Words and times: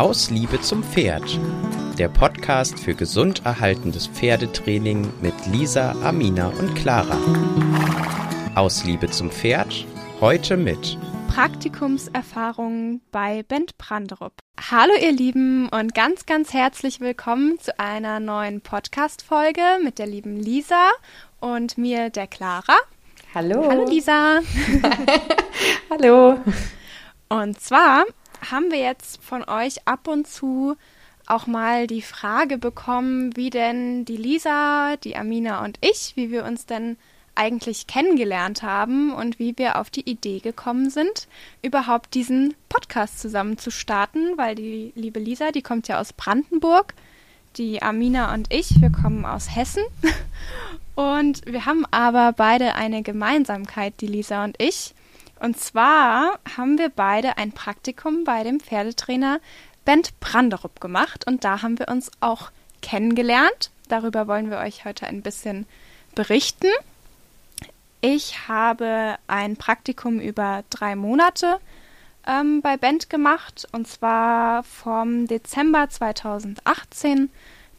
Aus 0.00 0.30
Liebe 0.30 0.58
zum 0.62 0.82
Pferd. 0.82 1.38
Der 1.98 2.08
Podcast 2.08 2.80
für 2.80 2.94
gesund 2.94 3.44
erhaltendes 3.44 4.06
Pferdetraining 4.06 5.12
mit 5.20 5.34
Lisa, 5.52 5.94
Amina 6.02 6.46
und 6.58 6.74
Clara. 6.74 7.18
Aus 8.54 8.82
Liebe 8.84 9.10
zum 9.10 9.30
Pferd. 9.30 9.84
Heute 10.18 10.56
mit 10.56 10.96
Praktikumserfahrungen 11.28 13.02
bei 13.12 13.42
Bent 13.42 13.76
Branderup. 13.76 14.32
Hallo 14.70 14.94
ihr 14.98 15.12
Lieben 15.12 15.68
und 15.68 15.94
ganz, 15.94 16.24
ganz 16.24 16.54
herzlich 16.54 17.00
willkommen 17.00 17.58
zu 17.58 17.78
einer 17.78 18.20
neuen 18.20 18.62
Podcast-Folge 18.62 19.80
mit 19.84 19.98
der 19.98 20.06
lieben 20.06 20.40
Lisa 20.40 20.88
und 21.40 21.76
mir, 21.76 22.08
der 22.08 22.26
Clara. 22.26 22.78
Hallo. 23.34 23.68
Hallo 23.68 23.84
Lisa. 23.86 24.40
Hallo. 25.90 26.40
Und 27.28 27.60
zwar 27.60 28.06
haben 28.50 28.70
wir 28.70 28.78
jetzt 28.78 29.22
von 29.22 29.44
euch 29.48 29.86
ab 29.86 30.08
und 30.08 30.26
zu 30.26 30.76
auch 31.26 31.46
mal 31.46 31.86
die 31.86 32.02
Frage 32.02 32.58
bekommen, 32.58 33.36
wie 33.36 33.50
denn 33.50 34.04
die 34.04 34.16
Lisa, 34.16 34.96
die 34.96 35.16
Amina 35.16 35.64
und 35.64 35.78
ich, 35.80 36.12
wie 36.16 36.30
wir 36.30 36.44
uns 36.44 36.66
denn 36.66 36.96
eigentlich 37.34 37.86
kennengelernt 37.86 38.62
haben 38.62 39.12
und 39.12 39.38
wie 39.38 39.56
wir 39.56 39.78
auf 39.78 39.90
die 39.90 40.08
Idee 40.08 40.40
gekommen 40.40 40.90
sind, 40.90 41.28
überhaupt 41.62 42.14
diesen 42.14 42.54
Podcast 42.68 43.20
zusammen 43.20 43.56
zu 43.56 43.70
starten, 43.70 44.36
weil 44.36 44.56
die 44.56 44.92
liebe 44.94 45.20
Lisa, 45.20 45.52
die 45.52 45.62
kommt 45.62 45.88
ja 45.88 46.00
aus 46.00 46.12
Brandenburg, 46.12 46.94
die 47.56 47.82
Amina 47.82 48.34
und 48.34 48.52
ich, 48.52 48.80
wir 48.80 48.90
kommen 48.90 49.24
aus 49.24 49.54
Hessen 49.54 49.84
und 50.94 51.46
wir 51.46 51.64
haben 51.64 51.86
aber 51.90 52.32
beide 52.32 52.74
eine 52.74 53.02
Gemeinsamkeit, 53.02 53.94
die 54.00 54.06
Lisa 54.06 54.44
und 54.44 54.56
ich. 54.60 54.94
Und 55.40 55.58
zwar 55.58 56.38
haben 56.56 56.78
wir 56.78 56.90
beide 56.90 57.38
ein 57.38 57.52
Praktikum 57.52 58.24
bei 58.24 58.44
dem 58.44 58.60
Pferdetrainer 58.60 59.40
Bent 59.86 60.20
Branderup 60.20 60.80
gemacht 60.80 61.26
und 61.26 61.44
da 61.44 61.62
haben 61.62 61.78
wir 61.78 61.88
uns 61.88 62.10
auch 62.20 62.50
kennengelernt. 62.82 63.70
Darüber 63.88 64.28
wollen 64.28 64.50
wir 64.50 64.58
euch 64.58 64.84
heute 64.84 65.06
ein 65.06 65.22
bisschen 65.22 65.66
berichten. 66.14 66.68
Ich 68.02 68.48
habe 68.48 69.16
ein 69.26 69.56
Praktikum 69.56 70.20
über 70.20 70.62
drei 70.68 70.94
Monate 70.94 71.58
ähm, 72.26 72.60
bei 72.60 72.76
Bent 72.76 73.08
gemacht 73.08 73.66
und 73.72 73.88
zwar 73.88 74.62
vom 74.62 75.26
Dezember 75.26 75.88
2018 75.88 77.30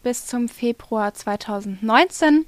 bis 0.02 0.26
zum 0.26 0.50
Februar 0.50 1.14
2019. 1.14 2.46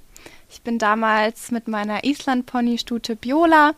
Ich 0.50 0.64
bin 0.64 0.80
damals 0.80 1.52
mit 1.52 1.68
meiner 1.68 2.04
Island-Pony-Stute 2.04 3.16
Biola 3.16 3.74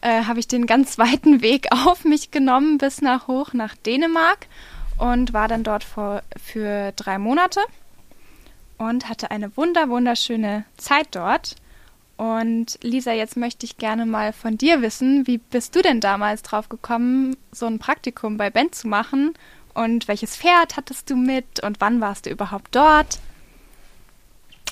äh, 0.00 0.24
habe 0.24 0.40
ich 0.40 0.48
den 0.48 0.66
ganz 0.66 0.98
weiten 0.98 1.42
Weg 1.42 1.68
auf 1.72 2.04
mich 2.04 2.30
genommen 2.30 2.78
bis 2.78 3.00
nach 3.02 3.28
hoch 3.28 3.52
nach 3.52 3.74
Dänemark 3.76 4.46
und 4.98 5.32
war 5.32 5.48
dann 5.48 5.64
dort 5.64 5.84
vor, 5.84 6.22
für 6.42 6.92
drei 6.92 7.18
Monate 7.18 7.60
und 8.78 9.08
hatte 9.08 9.30
eine 9.30 9.56
wunder 9.56 9.88
wunderschöne 9.88 10.64
Zeit 10.76 11.08
dort. 11.12 11.56
Und 12.16 12.78
Lisa, 12.82 13.12
jetzt 13.12 13.38
möchte 13.38 13.64
ich 13.64 13.78
gerne 13.78 14.04
mal 14.04 14.34
von 14.34 14.58
dir 14.58 14.82
wissen, 14.82 15.26
wie 15.26 15.38
bist 15.38 15.74
du 15.74 15.80
denn 15.80 16.00
damals 16.00 16.42
drauf 16.42 16.68
gekommen, 16.68 17.36
so 17.50 17.64
ein 17.64 17.78
Praktikum 17.78 18.36
bei 18.36 18.50
Ben 18.50 18.72
zu 18.72 18.88
machen? 18.88 19.34
Und 19.72 20.08
welches 20.08 20.36
Pferd 20.36 20.76
hattest 20.76 21.08
du 21.08 21.16
mit 21.16 21.62
und 21.62 21.80
wann 21.80 22.00
warst 22.00 22.26
du 22.26 22.30
überhaupt 22.30 22.74
dort? 22.74 23.20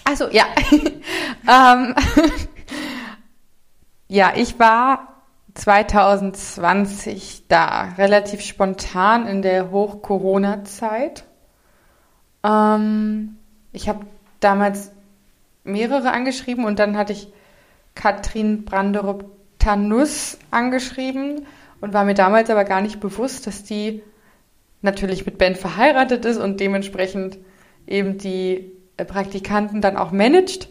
Also 0.04 0.28
ja, 0.30 0.46
ähm, 1.48 1.94
ja, 4.08 4.32
ich 4.36 4.58
war 4.58 5.17
2020 5.58 7.48
da, 7.48 7.94
relativ 7.98 8.42
spontan 8.42 9.26
in 9.26 9.42
der 9.42 9.72
Hoch-Corona-Zeit. 9.72 11.24
Ähm, 12.44 13.36
ich 13.72 13.88
habe 13.88 14.06
damals 14.38 14.92
mehrere 15.64 16.12
angeschrieben 16.12 16.64
und 16.64 16.78
dann 16.78 16.96
hatte 16.96 17.12
ich 17.12 17.32
Katrin 17.96 18.64
Branderup-Tanus 18.64 20.38
angeschrieben 20.52 21.46
und 21.80 21.92
war 21.92 22.04
mir 22.04 22.14
damals 22.14 22.50
aber 22.50 22.62
gar 22.64 22.80
nicht 22.80 23.00
bewusst, 23.00 23.48
dass 23.48 23.64
die 23.64 24.02
natürlich 24.80 25.26
mit 25.26 25.38
Ben 25.38 25.56
verheiratet 25.56 26.24
ist 26.24 26.38
und 26.38 26.60
dementsprechend 26.60 27.36
eben 27.88 28.16
die 28.16 28.70
Praktikanten 28.96 29.80
dann 29.80 29.96
auch 29.96 30.12
managt 30.12 30.68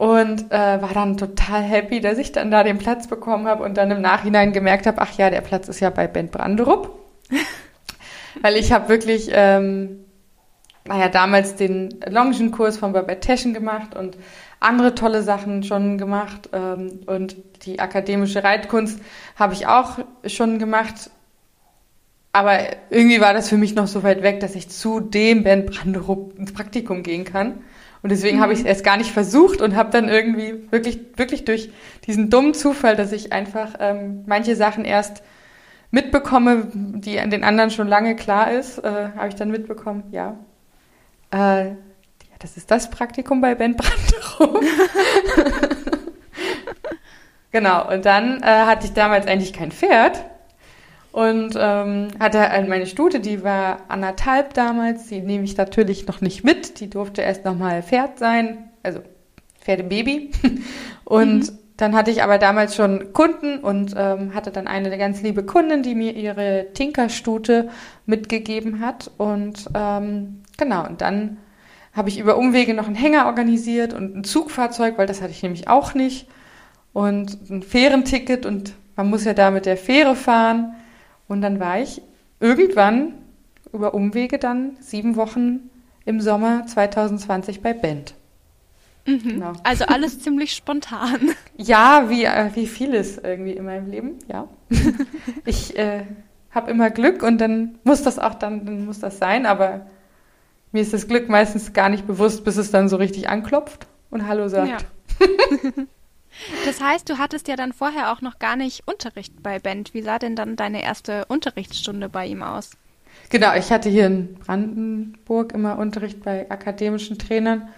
und 0.00 0.50
äh, 0.50 0.80
war 0.80 0.94
dann 0.94 1.18
total 1.18 1.60
happy, 1.60 2.00
dass 2.00 2.16
ich 2.16 2.32
dann 2.32 2.50
da 2.50 2.62
den 2.62 2.78
Platz 2.78 3.06
bekommen 3.06 3.46
habe 3.46 3.62
und 3.62 3.76
dann 3.76 3.90
im 3.90 4.00
Nachhinein 4.00 4.54
gemerkt 4.54 4.86
habe, 4.86 4.98
ach 5.02 5.12
ja, 5.18 5.28
der 5.28 5.42
Platz 5.42 5.68
ist 5.68 5.80
ja 5.80 5.90
bei 5.90 6.06
Ben 6.06 6.28
Branderup. 6.28 6.98
Weil 8.40 8.56
ich 8.56 8.72
habe 8.72 8.88
wirklich, 8.88 9.28
ähm, 9.30 10.06
naja, 10.86 11.10
damals 11.10 11.54
den 11.56 12.00
Longenkurs 12.08 12.78
von 12.78 12.94
Babette 12.94 13.20
Teschen 13.20 13.52
gemacht 13.52 13.94
und 13.94 14.16
andere 14.58 14.94
tolle 14.94 15.22
Sachen 15.22 15.64
schon 15.64 15.98
gemacht. 15.98 16.48
Ähm, 16.54 17.00
und 17.04 17.36
die 17.66 17.78
akademische 17.78 18.42
Reitkunst 18.42 19.02
habe 19.36 19.52
ich 19.52 19.66
auch 19.66 19.98
schon 20.24 20.58
gemacht. 20.58 21.10
Aber 22.32 22.58
irgendwie 22.88 23.20
war 23.20 23.34
das 23.34 23.50
für 23.50 23.58
mich 23.58 23.74
noch 23.74 23.86
so 23.86 24.02
weit 24.02 24.22
weg, 24.22 24.40
dass 24.40 24.54
ich 24.54 24.70
zu 24.70 25.00
dem 25.00 25.42
Ben 25.42 25.66
Branderup 25.66 26.38
ins 26.38 26.54
Praktikum 26.54 27.02
gehen 27.02 27.26
kann. 27.26 27.62
Und 28.02 28.10
deswegen 28.10 28.38
mhm. 28.38 28.42
habe 28.42 28.52
ich 28.52 28.60
es 28.60 28.64
erst 28.64 28.84
gar 28.84 28.96
nicht 28.96 29.12
versucht 29.12 29.60
und 29.60 29.76
habe 29.76 29.90
dann 29.90 30.08
irgendwie 30.08 30.70
wirklich, 30.70 31.00
wirklich 31.16 31.44
durch 31.44 31.70
diesen 32.06 32.30
dummen 32.30 32.54
Zufall, 32.54 32.96
dass 32.96 33.12
ich 33.12 33.32
einfach 33.32 33.74
ähm, 33.78 34.24
manche 34.26 34.56
Sachen 34.56 34.84
erst 34.84 35.22
mitbekomme, 35.90 36.68
die 36.72 37.20
an 37.20 37.30
den 37.30 37.44
anderen 37.44 37.70
schon 37.70 37.88
lange 37.88 38.16
klar 38.16 38.52
ist, 38.52 38.78
äh, 38.78 39.08
habe 39.16 39.28
ich 39.28 39.34
dann 39.34 39.50
mitbekommen, 39.50 40.04
ja. 40.12 40.36
Äh, 41.32 41.68
ja, 41.68 41.74
das 42.38 42.56
ist 42.56 42.70
das 42.70 42.90
Praktikum 42.90 43.40
bei 43.40 43.54
Ben 43.54 43.76
Branderup. 43.76 44.64
genau, 47.50 47.92
und 47.92 48.06
dann 48.06 48.42
äh, 48.42 48.46
hatte 48.46 48.86
ich 48.86 48.92
damals 48.92 49.26
eigentlich 49.26 49.52
kein 49.52 49.72
Pferd 49.72 50.29
und 51.12 51.56
ähm, 51.58 52.08
hatte 52.20 52.50
halt 52.50 52.68
meine 52.68 52.86
Stute, 52.86 53.20
die 53.20 53.42
war 53.42 53.78
anderthalb 53.88 54.54
damals, 54.54 55.08
die 55.08 55.20
nehme 55.20 55.44
ich 55.44 55.56
natürlich 55.56 56.06
noch 56.06 56.20
nicht 56.20 56.44
mit, 56.44 56.80
die 56.80 56.88
durfte 56.88 57.22
erst 57.22 57.44
nochmal 57.44 57.82
Pferd 57.82 58.18
sein, 58.18 58.70
also 58.82 59.00
Pferdebaby. 59.60 60.30
Und 61.04 61.50
mhm. 61.50 61.58
dann 61.76 61.96
hatte 61.96 62.12
ich 62.12 62.22
aber 62.22 62.38
damals 62.38 62.76
schon 62.76 63.12
Kunden 63.12 63.58
und 63.58 63.94
ähm, 63.96 64.32
hatte 64.32 64.52
dann 64.52 64.68
eine 64.68 64.96
ganz 64.96 65.22
liebe 65.22 65.42
Kundin, 65.44 65.82
die 65.82 65.96
mir 65.96 66.14
ihre 66.14 66.68
Tinkerstute 66.72 67.68
mitgegeben 68.06 68.78
hat. 68.78 69.10
Und 69.16 69.68
ähm, 69.74 70.42
genau, 70.56 70.86
und 70.86 71.00
dann 71.00 71.38
habe 71.92 72.08
ich 72.08 72.20
über 72.20 72.36
Umwege 72.36 72.74
noch 72.74 72.86
einen 72.86 72.94
Hänger 72.94 73.26
organisiert 73.26 73.92
und 73.92 74.14
ein 74.14 74.24
Zugfahrzeug, 74.24 74.98
weil 74.98 75.08
das 75.08 75.20
hatte 75.20 75.32
ich 75.32 75.42
nämlich 75.42 75.66
auch 75.66 75.94
nicht. 75.94 76.28
Und 76.92 77.50
ein 77.50 77.64
Fährenticket 77.64 78.46
und 78.46 78.74
man 78.94 79.10
muss 79.10 79.24
ja 79.24 79.34
da 79.34 79.50
mit 79.50 79.66
der 79.66 79.76
Fähre 79.76 80.14
fahren. 80.14 80.74
Und 81.30 81.42
dann 81.42 81.60
war 81.60 81.78
ich 81.78 82.02
irgendwann 82.40 83.14
über 83.72 83.94
Umwege 83.94 84.40
dann 84.40 84.76
sieben 84.80 85.14
Wochen 85.14 85.70
im 86.04 86.20
Sommer 86.20 86.66
2020 86.66 87.62
bei 87.62 87.72
Bent. 87.72 88.14
Mhm. 89.06 89.20
Genau. 89.22 89.52
Also 89.62 89.84
alles 89.84 90.18
ziemlich 90.22 90.56
spontan. 90.56 91.30
Ja, 91.56 92.06
wie, 92.08 92.24
äh, 92.24 92.50
wie 92.54 92.66
vieles 92.66 93.18
irgendwie 93.18 93.52
in 93.52 93.64
meinem 93.64 93.88
Leben, 93.88 94.18
ja. 94.26 94.48
ich 95.44 95.78
äh, 95.78 96.02
habe 96.50 96.68
immer 96.72 96.90
Glück 96.90 97.22
und 97.22 97.40
dann 97.40 97.78
muss 97.84 98.02
das 98.02 98.18
auch 98.18 98.34
dann, 98.34 98.66
dann 98.66 98.84
muss 98.84 98.98
das 98.98 99.18
sein, 99.18 99.46
aber 99.46 99.86
mir 100.72 100.82
ist 100.82 100.92
das 100.92 101.06
Glück 101.06 101.28
meistens 101.28 101.72
gar 101.72 101.90
nicht 101.90 102.08
bewusst, 102.08 102.42
bis 102.42 102.56
es 102.56 102.72
dann 102.72 102.88
so 102.88 102.96
richtig 102.96 103.28
anklopft 103.28 103.86
und 104.10 104.26
Hallo 104.26 104.48
sagt. 104.48 104.84
Ja. 105.20 105.26
Das 106.64 106.80
heißt, 106.80 107.08
du 107.08 107.18
hattest 107.18 107.48
ja 107.48 107.56
dann 107.56 107.72
vorher 107.72 108.12
auch 108.12 108.20
noch 108.20 108.38
gar 108.38 108.56
nicht 108.56 108.86
Unterricht 108.86 109.42
bei 109.42 109.58
Bent. 109.58 109.94
Wie 109.94 110.02
sah 110.02 110.18
denn 110.18 110.36
dann 110.36 110.56
deine 110.56 110.82
erste 110.82 111.24
Unterrichtsstunde 111.26 112.08
bei 112.08 112.26
ihm 112.26 112.42
aus? 112.42 112.70
Genau, 113.28 113.54
ich 113.54 113.70
hatte 113.70 113.88
hier 113.88 114.06
in 114.06 114.34
Brandenburg 114.34 115.52
immer 115.52 115.78
Unterricht 115.78 116.22
bei 116.22 116.50
akademischen 116.50 117.18
Trainern 117.18 117.68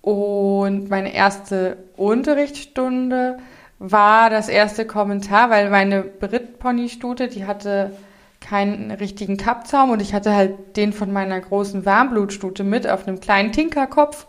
und 0.00 0.88
meine 0.88 1.14
erste 1.14 1.76
Unterrichtsstunde 1.96 3.38
war 3.78 4.30
das 4.30 4.48
erste 4.48 4.86
Kommentar, 4.86 5.50
weil 5.50 5.70
meine 5.70 6.02
Brit-Pony-Stute, 6.02 7.28
die 7.28 7.46
hatte 7.46 7.96
keinen 8.40 8.90
richtigen 8.90 9.36
Kappzaum 9.36 9.90
und 9.90 10.00
ich 10.00 10.14
hatte 10.14 10.34
halt 10.34 10.76
den 10.76 10.92
von 10.92 11.12
meiner 11.12 11.40
großen 11.40 11.84
Warmblutstute 11.84 12.64
mit 12.64 12.88
auf 12.88 13.06
einem 13.06 13.20
kleinen 13.20 13.52
Tinkerkopf. 13.52 14.26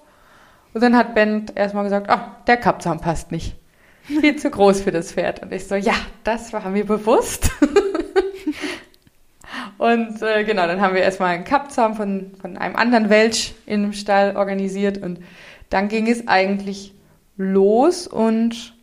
Und 0.73 0.81
dann 0.81 0.95
hat 0.95 1.15
Ben 1.15 1.45
erstmal 1.55 1.83
gesagt, 1.83 2.07
oh, 2.11 2.19
der 2.45 2.57
Kappzaum 2.57 2.99
passt 2.99 3.31
nicht 3.31 3.58
viel 4.21 4.35
zu 4.35 4.49
groß 4.49 4.81
für 4.81 4.91
das 4.91 5.13
Pferd. 5.13 5.41
Und 5.41 5.53
ich 5.53 5.67
so, 5.67 5.75
ja, 5.75 5.93
das 6.23 6.51
war 6.53 6.67
mir 6.69 6.85
bewusst. 6.85 7.51
und 9.77 10.21
äh, 10.21 10.43
genau, 10.43 10.67
dann 10.67 10.81
haben 10.81 10.95
wir 10.95 11.01
erstmal 11.01 11.35
einen 11.35 11.43
Kappzaum 11.43 11.95
von, 11.95 12.31
von 12.41 12.57
einem 12.57 12.75
anderen 12.75 13.09
Welch 13.09 13.55
in 13.65 13.83
dem 13.83 13.93
Stall 13.93 14.35
organisiert 14.35 14.97
und 14.97 15.19
dann 15.69 15.87
ging 15.87 16.07
es 16.07 16.27
eigentlich 16.27 16.93
los 17.37 18.07
und 18.07 18.73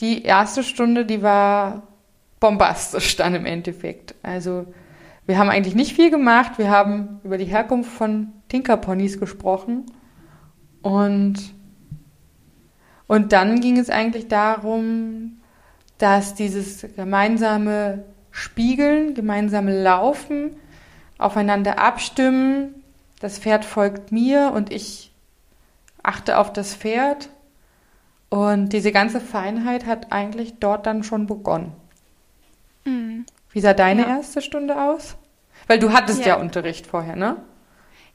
die 0.00 0.22
erste 0.22 0.62
Stunde, 0.62 1.04
die 1.04 1.22
war 1.22 1.82
bombastisch 2.38 3.16
dann 3.16 3.34
im 3.34 3.44
Endeffekt. 3.44 4.14
Also 4.22 4.66
wir 5.26 5.38
haben 5.38 5.50
eigentlich 5.50 5.74
nicht 5.74 5.94
viel 5.94 6.10
gemacht. 6.10 6.52
Wir 6.56 6.70
haben 6.70 7.20
über 7.22 7.38
die 7.38 7.44
Herkunft 7.44 7.92
von 7.92 8.32
Tinkerponys 8.48 9.20
gesprochen. 9.20 9.86
Und, 10.82 11.54
und 13.10 13.32
dann 13.32 13.58
ging 13.58 13.76
es 13.76 13.90
eigentlich 13.90 14.28
darum, 14.28 15.40
dass 15.98 16.36
dieses 16.36 16.86
gemeinsame 16.94 18.04
Spiegeln, 18.30 19.14
gemeinsame 19.14 19.82
Laufen, 19.82 20.54
aufeinander 21.18 21.80
abstimmen, 21.80 22.84
das 23.18 23.40
Pferd 23.40 23.64
folgt 23.64 24.12
mir 24.12 24.52
und 24.54 24.72
ich 24.72 25.10
achte 26.04 26.38
auf 26.38 26.52
das 26.52 26.76
Pferd. 26.76 27.30
Und 28.28 28.68
diese 28.72 28.92
ganze 28.92 29.20
Feinheit 29.20 29.86
hat 29.86 30.12
eigentlich 30.12 30.60
dort 30.60 30.86
dann 30.86 31.02
schon 31.02 31.26
begonnen. 31.26 31.72
Mhm. 32.84 33.26
Wie 33.50 33.60
sah 33.60 33.74
deine 33.74 34.02
ja. 34.02 34.18
erste 34.18 34.40
Stunde 34.40 34.80
aus? 34.80 35.16
Weil 35.66 35.80
du 35.80 35.92
hattest 35.92 36.20
ja, 36.20 36.26
ja 36.28 36.34
Unterricht 36.36 36.86
vorher, 36.86 37.16
ne? 37.16 37.38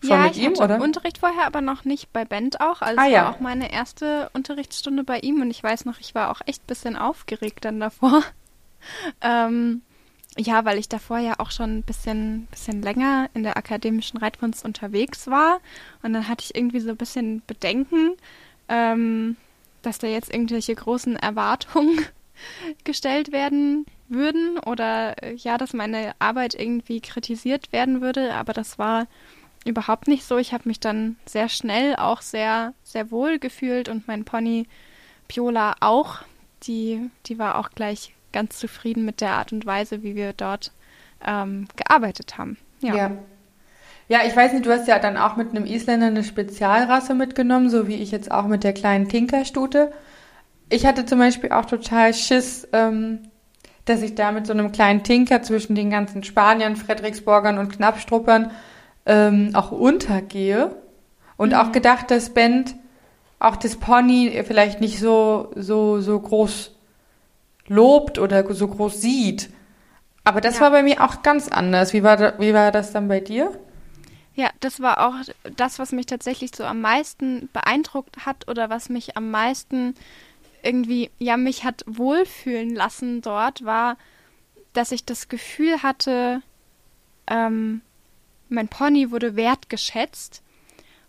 Schon 0.02 0.12
ja, 0.12 0.24
mit 0.24 0.36
ich 0.36 0.44
ihm, 0.44 0.52
hatte 0.52 0.64
oder? 0.64 0.82
Unterricht 0.82 1.18
vorher, 1.18 1.46
aber 1.46 1.62
noch 1.62 1.86
nicht 1.86 2.12
bei 2.14 2.26
Bent 2.26 2.62
auch. 2.62 2.82
Also 2.82 3.02
ah, 3.02 3.08
es 3.08 3.14
war 3.14 3.30
auch 3.30 3.40
meine 3.40 3.72
erste 3.72 4.30
Unterrichtsstunde 4.34 5.04
bei 5.04 5.20
ihm 5.20 5.42
und 5.42 5.50
ich 5.50 5.64
weiß 5.64 5.86
noch, 5.86 6.00
ich 6.00 6.16
war 6.16 6.32
auch 6.32 6.42
echt 6.46 6.64
ein 6.64 6.68
bisschen 6.68 6.96
aufgeregt 6.96 7.66
dann 7.66 7.80
davor. 7.80 8.24
ähm, 9.22 9.82
ja, 10.38 10.66
weil 10.66 10.78
ich 10.78 10.90
davor 10.90 11.20
ja 11.20 11.36
auch 11.38 11.52
schon 11.52 11.78
ein 11.78 11.84
bisschen, 11.84 12.48
bisschen 12.48 12.82
länger 12.82 13.30
in 13.34 13.44
der 13.44 13.58
akademischen 13.58 14.18
Reitkunst 14.18 14.66
unterwegs 14.66 15.28
war. 15.28 15.60
Und 16.04 16.14
dann 16.14 16.28
hatte 16.28 16.44
ich 16.44 16.56
irgendwie 16.56 16.82
so 16.82 16.90
ein 16.90 16.98
bisschen 16.98 17.42
Bedenken, 17.48 18.14
ähm, 18.68 19.38
dass 19.82 19.98
da 19.98 20.08
jetzt 20.08 20.34
irgendwelche 20.34 20.76
großen 20.76 21.16
Erwartungen 21.16 22.06
gestellt 22.84 23.32
werden 23.32 23.86
würden 24.10 24.60
oder 24.60 25.24
äh, 25.24 25.36
ja, 25.36 25.58
dass 25.58 25.74
meine 25.74 26.14
Arbeit 26.20 26.54
irgendwie 26.54 27.00
kritisiert 27.00 27.72
werden 27.72 28.02
würde. 28.02 28.34
Aber 28.34 28.52
das 28.52 28.78
war 28.78 29.08
überhaupt 29.66 30.08
nicht 30.08 30.24
so. 30.24 30.38
Ich 30.38 30.54
habe 30.54 30.70
mich 30.70 30.80
dann 30.80 31.18
sehr 31.26 31.50
schnell 31.50 31.96
auch 31.98 32.22
sehr, 32.22 32.74
sehr 32.84 33.12
wohl 33.12 33.40
gefühlt 33.40 33.90
und 33.90 34.08
mein 34.08 34.24
Pony 34.24 34.68
Piola 35.28 35.76
auch. 35.82 36.20
Die, 36.64 37.10
die 37.26 37.38
war 37.38 37.58
auch 37.58 37.72
gleich 37.72 38.14
ganz 38.32 38.58
zufrieden 38.58 39.06
mit 39.06 39.22
der 39.22 39.32
Art 39.32 39.52
und 39.52 39.66
Weise, 39.66 40.04
wie 40.04 40.16
wir 40.16 40.34
dort 40.34 40.72
ähm, 41.26 41.68
gearbeitet 41.76 42.38
haben. 42.38 42.58
Ja. 42.80 42.96
ja. 42.96 43.12
Ja, 44.08 44.20
ich 44.28 44.36
weiß 44.36 44.54
nicht, 44.54 44.68
du 44.68 44.72
hast 44.72 44.88
ja 44.88 45.00
dann 45.00 45.18
auch 45.18 45.36
mit 45.36 45.50
einem 45.50 45.66
Isländer 45.66 46.08
eine 46.08 46.24
Spezialrasse 46.24 47.16
mitgenommen, 47.16 47.72
so 47.72 47.88
wie 47.88 47.96
ich 47.96 48.12
jetzt 48.12 48.32
auch 48.32 48.46
mit 48.46 48.64
der 48.64 48.74
kleinen 48.74 49.10
Tinkerstute. 49.10 49.92
Ich 50.70 50.86
hatte 50.86 51.08
zum 51.08 51.18
Beispiel 51.18 51.52
auch 51.52 51.66
total 51.66 52.14
Schiss, 52.14 52.68
ähm, 52.72 53.20
dass 53.86 54.04
ich 54.04 54.14
da 54.14 54.32
mit 54.32 54.46
so 54.46 54.54
einem 54.54 54.72
kleinen 54.72 55.04
Tinker 55.04 55.42
zwischen 55.42 55.74
den 55.74 55.90
ganzen 55.90 56.24
Spaniern, 56.24 56.76
Frederiksborgern 56.76 57.58
und 57.58 57.72
Knappstruppern 57.72 58.52
ähm, 59.06 59.52
auch 59.54 59.72
untergehe. 59.72 60.76
Und 61.38 61.50
mhm. 61.50 61.56
auch 61.56 61.72
gedacht, 61.72 62.12
dass 62.12 62.34
Bent 62.34 62.76
auch 63.40 63.56
das 63.56 63.78
Pony 63.78 64.42
vielleicht 64.46 64.82
nicht 64.82 65.00
so, 65.00 65.52
so, 65.56 66.00
so 66.00 66.20
groß 66.20 66.72
lobt 67.68 68.20
oder 68.20 68.54
so 68.54 68.68
groß 68.68 69.02
sieht. 69.02 69.50
Aber 70.24 70.42
das 70.42 70.56
ja. 70.56 70.62
war 70.62 70.72
bei 70.72 70.84
mir 70.84 71.02
auch 71.04 71.22
ganz 71.22 71.48
anders. 71.50 71.94
Wie 71.94 72.04
war, 72.04 72.18
da, 72.18 72.34
wie 72.40 72.54
war 72.54 72.72
das 72.72 72.92
dann 72.92 73.08
bei 73.08 73.20
dir? 73.20 73.52
Ja, 74.36 74.50
das 74.60 74.82
war 74.82 75.08
auch 75.08 75.14
das, 75.56 75.80
was 75.80 75.92
mich 75.92 76.08
tatsächlich 76.08 76.52
so 76.56 76.66
am 76.66 76.82
meisten 76.82 77.48
beeindruckt 77.54 78.26
hat 78.26 78.50
oder 78.50 78.70
was 78.70 78.90
mich 78.90 79.16
am 79.16 79.32
meisten 79.32 79.96
irgendwie, 80.62 81.12
ja, 81.20 81.38
mich 81.38 81.64
hat 81.64 81.84
wohlfühlen 81.88 82.76
lassen 82.76 83.22
dort, 83.22 83.64
war, 83.64 83.98
dass 84.74 84.92
ich 84.92 85.06
das 85.06 85.30
Gefühl 85.30 85.84
hatte, 85.84 86.42
ähm, 87.28 87.82
mein 88.56 88.68
Pony 88.68 89.12
wurde 89.12 89.36
wertgeschätzt. 89.36 90.42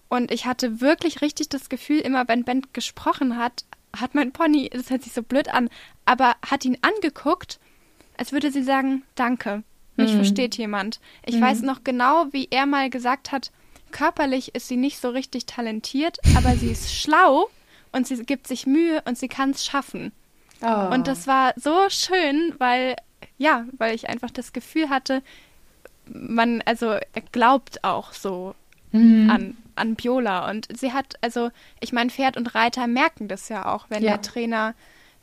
Und 0.09 0.31
ich 0.31 0.47
hatte 0.47 0.81
wirklich 0.81 1.23
richtig 1.23 1.49
das 1.49 1.69
Gefühl, 1.69 2.01
immer 2.01 2.29
wenn 2.29 2.45
Ben 2.45 2.63
gesprochen 2.73 3.37
hat, 3.37 3.65
hat 3.97 4.15
mein 4.15 4.33
Pony, 4.33 4.69
das 4.71 4.91
hört 4.91 5.03
sich 5.03 5.13
so 5.13 5.23
blöd 5.23 5.49
an, 5.49 5.71
aber 6.05 6.37
hat 6.49 6.65
ihn 6.65 6.79
angeguckt, 6.83 7.59
als 8.17 8.33
würde 8.33 8.51
sie 8.51 8.63
sagen, 8.63 9.03
danke, 9.15 9.63
mich 9.97 10.13
mhm. 10.13 10.17
versteht 10.17 10.57
jemand. 10.57 11.01
Ich 11.25 11.37
mhm. 11.37 11.41
weiß 11.41 11.63
noch 11.63 11.83
genau, 11.83 12.27
wie 12.33 12.49
er 12.51 12.67
mal 12.67 12.91
gesagt 12.91 13.33
hat, 13.33 13.51
körperlich 13.91 14.55
ist 14.55 14.69
sie 14.69 14.77
nicht 14.77 15.01
so 15.01 15.09
richtig 15.09 15.47
talentiert, 15.47 16.19
aber 16.37 16.55
sie 16.57 16.71
ist 16.71 16.95
schlau 17.01 17.49
und 17.93 18.07
sie 18.07 18.23
gibt 18.25 18.47
sich 18.47 18.67
Mühe 18.67 19.03
und 19.07 19.19
sie 19.19 19.29
kann 19.29 19.51
es 19.51 19.65
schaffen. 19.65 20.13
Oh. 20.63 20.95
Und 20.95 21.07
das 21.07 21.27
war 21.27 21.53
so 21.57 21.89
schön, 21.89 22.55
weil, 22.59 22.97
ja, 23.39 23.67
weil 23.77 23.95
ich 23.95 24.09
einfach 24.09 24.31
das 24.31 24.53
Gefühl 24.53 24.89
hatte, 24.89 25.23
man, 26.13 26.63
also 26.65 26.87
er 26.87 27.23
glaubt 27.33 27.85
auch 27.85 28.13
so 28.13 28.55
mhm. 28.93 29.31
an 29.31 29.57
an 29.77 29.95
Biola. 29.95 30.51
Und 30.51 30.69
sie 30.77 30.93
hat, 30.93 31.15
also, 31.21 31.51
ich 31.81 31.93
meine, 31.93 32.11
Pferd 32.11 32.37
und 32.37 32.55
Reiter 32.55 32.87
merken 32.87 33.29
das 33.29 33.49
ja 33.49 33.67
auch, 33.73 33.87
wenn 33.89 34.03
ja. 34.03 34.13
der 34.13 34.23
Trainer, 34.23 34.75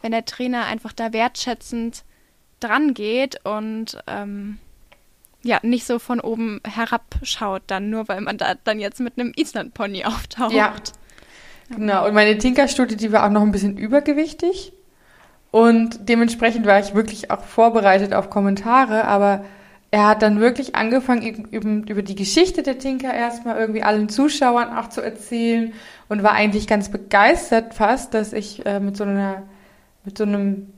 wenn 0.01 0.11
der 0.11 0.25
Trainer 0.25 0.65
einfach 0.65 0.93
da 0.93 1.11
wertschätzend 1.11 2.03
dran 2.59 2.93
geht 2.93 3.45
und 3.45 3.97
ähm, 4.07 4.57
ja, 5.41 5.59
nicht 5.61 5.85
so 5.85 5.99
von 5.99 6.21
oben 6.21 6.61
herabschaut, 6.65 7.63
dann 7.67 7.89
nur 7.89 8.07
weil 8.07 8.21
man 8.21 8.37
da 8.37 8.55
dann 8.63 8.79
jetzt 8.79 9.01
mit 9.01 9.19
einem 9.19 9.33
Island-Pony 9.35 10.05
auftaucht. 10.05 10.53
Ja. 10.53 10.73
Genau, 11.69 12.07
und 12.07 12.13
meine 12.13 12.37
Tinker-Studie, 12.37 12.95
die 12.95 13.11
war 13.11 13.25
auch 13.25 13.31
noch 13.31 13.41
ein 13.41 13.51
bisschen 13.51 13.77
übergewichtig. 13.77 14.73
Und 15.51 16.09
dementsprechend 16.09 16.65
war 16.65 16.79
ich 16.79 16.93
wirklich 16.95 17.29
auch 17.31 17.43
vorbereitet 17.43 18.13
auf 18.13 18.29
Kommentare, 18.29 19.05
aber 19.05 19.45
er 19.93 20.07
hat 20.07 20.23
dann 20.23 20.39
wirklich 20.39 20.75
angefangen, 20.75 21.45
über 21.51 22.01
die 22.01 22.15
Geschichte 22.15 22.63
der 22.63 22.79
Tinker 22.79 23.13
erstmal 23.13 23.57
irgendwie 23.57 23.83
allen 23.83 24.09
Zuschauern 24.09 24.75
auch 24.75 24.89
zu 24.89 25.01
erzählen 25.01 25.71
und 26.09 26.23
war 26.23 26.31
eigentlich 26.31 26.65
ganz 26.65 26.89
begeistert 26.89 27.75
fast, 27.75 28.15
dass 28.15 28.33
ich 28.33 28.65
äh, 28.65 28.79
mit 28.79 28.97
so 28.97 29.03
einer, 29.03 29.43
mit 30.03 30.17
so 30.17 30.23
einem, 30.23 30.73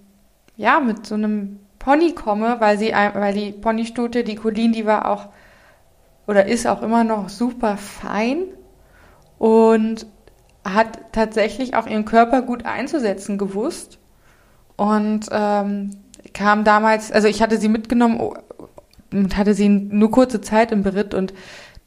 ja, 0.58 0.82
mit 0.82 1.06
so 1.08 1.16
einem 1.16 1.62
Pony 1.80 2.12
komme, 2.12 2.58
weil 2.60 2.78
sie, 2.78 2.92
weil 2.92 3.34
die 3.34 3.54
Ponystute, 3.54 4.26
die 4.26 4.36
Colleen, 4.36 4.74
die 4.74 4.86
war 4.86 5.10
auch 5.10 5.30
oder 6.28 6.48
ist 6.48 6.68
auch 6.68 6.82
immer 6.82 7.06
noch 7.06 7.30
super 7.30 7.78
fein 7.78 8.40
und 9.38 10.08
hat 10.66 11.14
tatsächlich 11.14 11.74
auch 11.74 11.88
ihren 11.88 12.04
Körper 12.04 12.42
gut 12.42 12.66
einzusetzen 12.66 13.38
gewusst 13.38 13.98
und 14.76 15.30
ähm, 15.32 15.92
kam 16.34 16.66
damals, 16.66 17.14
also 17.14 17.30
ich 17.30 17.42
hatte 17.42 17.58
sie 17.58 17.70
mitgenommen 17.70 18.20
und 19.16 19.38
hatte 19.38 19.54
sie 19.54 19.70
nur 19.70 20.12
kurze 20.12 20.42
Zeit 20.42 20.72
im 20.72 20.84
Beritt 20.84 21.14
und 21.14 21.34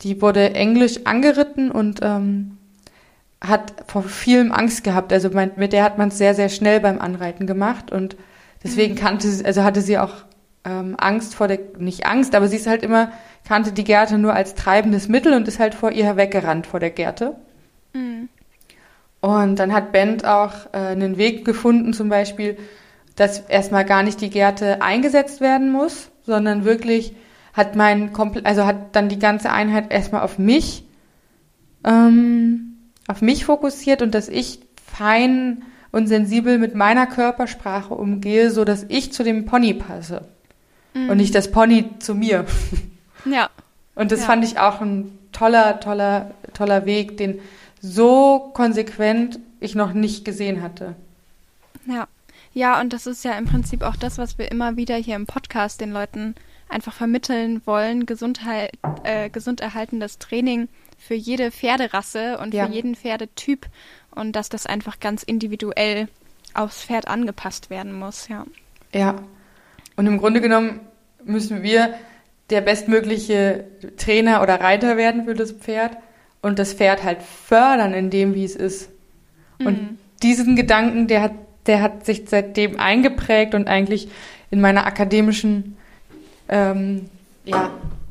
die 0.02 0.22
wurde 0.22 0.54
englisch 0.54 1.00
angeritten 1.04 1.70
und 1.70 2.00
ähm, 2.02 2.58
hat 3.40 3.72
vor 3.86 4.02
vielem 4.02 4.52
Angst 4.52 4.84
gehabt. 4.84 5.12
Also 5.12 5.30
mein, 5.32 5.52
mit 5.56 5.72
der 5.72 5.84
hat 5.84 5.98
man 5.98 6.08
es 6.08 6.18
sehr, 6.18 6.34
sehr 6.34 6.48
schnell 6.48 6.80
beim 6.80 6.98
Anreiten 6.98 7.46
gemacht 7.46 7.92
und 7.92 8.16
deswegen 8.62 8.94
mhm. 8.94 8.98
kannte 8.98 9.28
sie, 9.28 9.44
also 9.44 9.62
hatte 9.62 9.80
sie 9.80 9.98
auch 9.98 10.14
ähm, 10.64 10.94
Angst 10.98 11.34
vor 11.34 11.48
der, 11.48 11.60
nicht 11.78 12.06
Angst, 12.06 12.34
aber 12.34 12.48
sie 12.48 12.56
ist 12.56 12.66
halt 12.66 12.82
immer, 12.82 13.12
kannte 13.46 13.72
die 13.72 13.84
Gerte 13.84 14.18
nur 14.18 14.34
als 14.34 14.54
treibendes 14.54 15.08
Mittel 15.08 15.32
und 15.34 15.48
ist 15.48 15.58
halt 15.58 15.74
vor 15.74 15.90
ihr 15.90 16.16
weggerannt 16.16 16.66
vor 16.66 16.80
der 16.80 16.90
Gerte. 16.90 17.36
Mhm. 17.92 18.28
Und 19.20 19.58
dann 19.58 19.72
hat 19.72 19.92
Bent 19.92 20.24
auch 20.24 20.52
äh, 20.72 20.78
einen 20.78 21.16
Weg 21.16 21.44
gefunden, 21.44 21.92
zum 21.92 22.08
Beispiel, 22.08 22.56
dass 23.16 23.40
erstmal 23.40 23.84
gar 23.84 24.04
nicht 24.04 24.20
die 24.20 24.30
Gerte 24.30 24.80
eingesetzt 24.80 25.40
werden 25.40 25.72
muss, 25.72 26.10
sondern 26.28 26.64
wirklich 26.64 27.14
hat 27.54 27.74
mein 27.74 28.14
also 28.44 28.66
hat 28.66 28.94
dann 28.94 29.08
die 29.08 29.18
ganze 29.18 29.50
Einheit 29.50 29.90
erstmal 29.90 30.22
auf 30.22 30.38
mich, 30.38 30.84
ähm, 31.84 32.76
auf 33.08 33.20
mich 33.20 33.44
fokussiert 33.44 34.02
und 34.02 34.14
dass 34.14 34.28
ich 34.28 34.60
fein 34.86 35.64
und 35.90 36.06
sensibel 36.06 36.58
mit 36.58 36.74
meiner 36.74 37.06
Körpersprache 37.06 37.94
umgehe, 37.94 38.50
so 38.50 38.64
dass 38.64 38.84
ich 38.88 39.12
zu 39.12 39.24
dem 39.24 39.46
Pony 39.46 39.74
passe 39.74 40.28
mhm. 40.94 41.10
und 41.10 41.16
nicht 41.16 41.34
das 41.34 41.50
Pony 41.50 41.98
zu 41.98 42.14
mir. 42.14 42.44
Ja. 43.24 43.50
Und 43.96 44.12
das 44.12 44.20
ja. 44.20 44.26
fand 44.26 44.44
ich 44.44 44.60
auch 44.60 44.80
ein 44.80 45.18
toller, 45.32 45.80
toller, 45.80 46.30
toller 46.54 46.86
Weg, 46.86 47.16
den 47.16 47.40
so 47.80 48.52
konsequent 48.54 49.40
ich 49.58 49.74
noch 49.74 49.92
nicht 49.92 50.24
gesehen 50.24 50.62
hatte. 50.62 50.94
Ja. 51.84 52.06
Ja, 52.58 52.80
und 52.80 52.92
das 52.92 53.06
ist 53.06 53.24
ja 53.24 53.38
im 53.38 53.44
Prinzip 53.44 53.84
auch 53.84 53.94
das, 53.94 54.18
was 54.18 54.36
wir 54.36 54.50
immer 54.50 54.76
wieder 54.76 54.96
hier 54.96 55.14
im 55.14 55.26
Podcast 55.26 55.80
den 55.80 55.92
Leuten 55.92 56.34
einfach 56.68 56.92
vermitteln 56.92 57.62
wollen, 57.66 58.04
Gesundheit, 58.04 58.72
äh, 59.04 59.30
gesund 59.30 59.60
erhaltendes 59.60 60.18
Training 60.18 60.66
für 60.98 61.14
jede 61.14 61.52
Pferderasse 61.52 62.36
und 62.38 62.52
ja. 62.52 62.66
für 62.66 62.72
jeden 62.72 62.96
Pferdetyp 62.96 63.66
und 64.10 64.34
dass 64.34 64.48
das 64.48 64.66
einfach 64.66 64.98
ganz 64.98 65.22
individuell 65.22 66.08
aufs 66.52 66.82
Pferd 66.82 67.06
angepasst 67.06 67.70
werden 67.70 67.92
muss, 67.92 68.26
ja. 68.26 68.44
Ja. 68.92 69.22
Und 69.94 70.08
im 70.08 70.18
Grunde 70.18 70.40
genommen 70.40 70.80
müssen 71.24 71.62
wir 71.62 71.94
der 72.50 72.60
bestmögliche 72.60 73.66
Trainer 73.98 74.42
oder 74.42 74.60
Reiter 74.60 74.96
werden 74.96 75.26
für 75.26 75.34
das 75.34 75.52
Pferd 75.52 75.96
und 76.42 76.58
das 76.58 76.72
Pferd 76.72 77.04
halt 77.04 77.22
fördern 77.22 77.94
in 77.94 78.10
dem, 78.10 78.34
wie 78.34 78.44
es 78.44 78.56
ist. 78.56 78.90
Und 79.60 79.80
mhm. 79.80 79.98
diesen 80.24 80.56
Gedanken, 80.56 81.06
der 81.06 81.22
hat, 81.22 81.32
der 81.66 81.82
hat 81.82 82.06
sich 82.06 82.24
seitdem 82.26 82.78
eingeprägt 82.78 83.54
und 83.54 83.68
eigentlich 83.68 84.08
in 84.50 84.60
meiner 84.60 84.86
akademischen 84.86 85.76
ähm, 86.48 87.08
ja, 87.44 87.70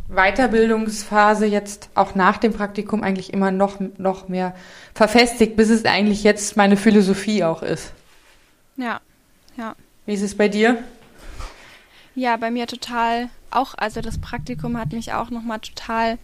Weiterbildungsphase 0.10 1.46
jetzt 1.46 1.89
auch 1.96 2.16
nach 2.16 2.38
dem 2.38 2.54
Praktikum 2.54 3.04
eigentlich 3.04 3.34
immer 3.34 3.51
noch, 3.51 3.80
noch 3.98 4.30
mehr 4.30 4.56
verfestigt, 4.94 5.56
bis 5.56 5.70
es 5.70 5.86
eigentlich 5.86 6.24
jetzt 6.24 6.56
meine 6.56 6.77
Philosophie 6.77 7.44
auch 7.44 7.62
ist. 7.62 7.92
Ja, 8.77 9.01
ja. 9.58 9.75
Wie 10.06 10.13
ist 10.13 10.22
es 10.22 10.36
bei 10.36 10.48
dir? 10.48 10.77
Ja, 12.16 12.38
bei 12.38 12.51
mir 12.51 12.68
total 12.68 13.30
auch. 13.51 13.75
Also 13.75 14.01
das 14.01 14.20
Praktikum 14.20 14.77
hat 14.77 14.94
mich 14.94 15.13
auch 15.13 15.30
nochmal 15.30 15.60
total 15.60 16.18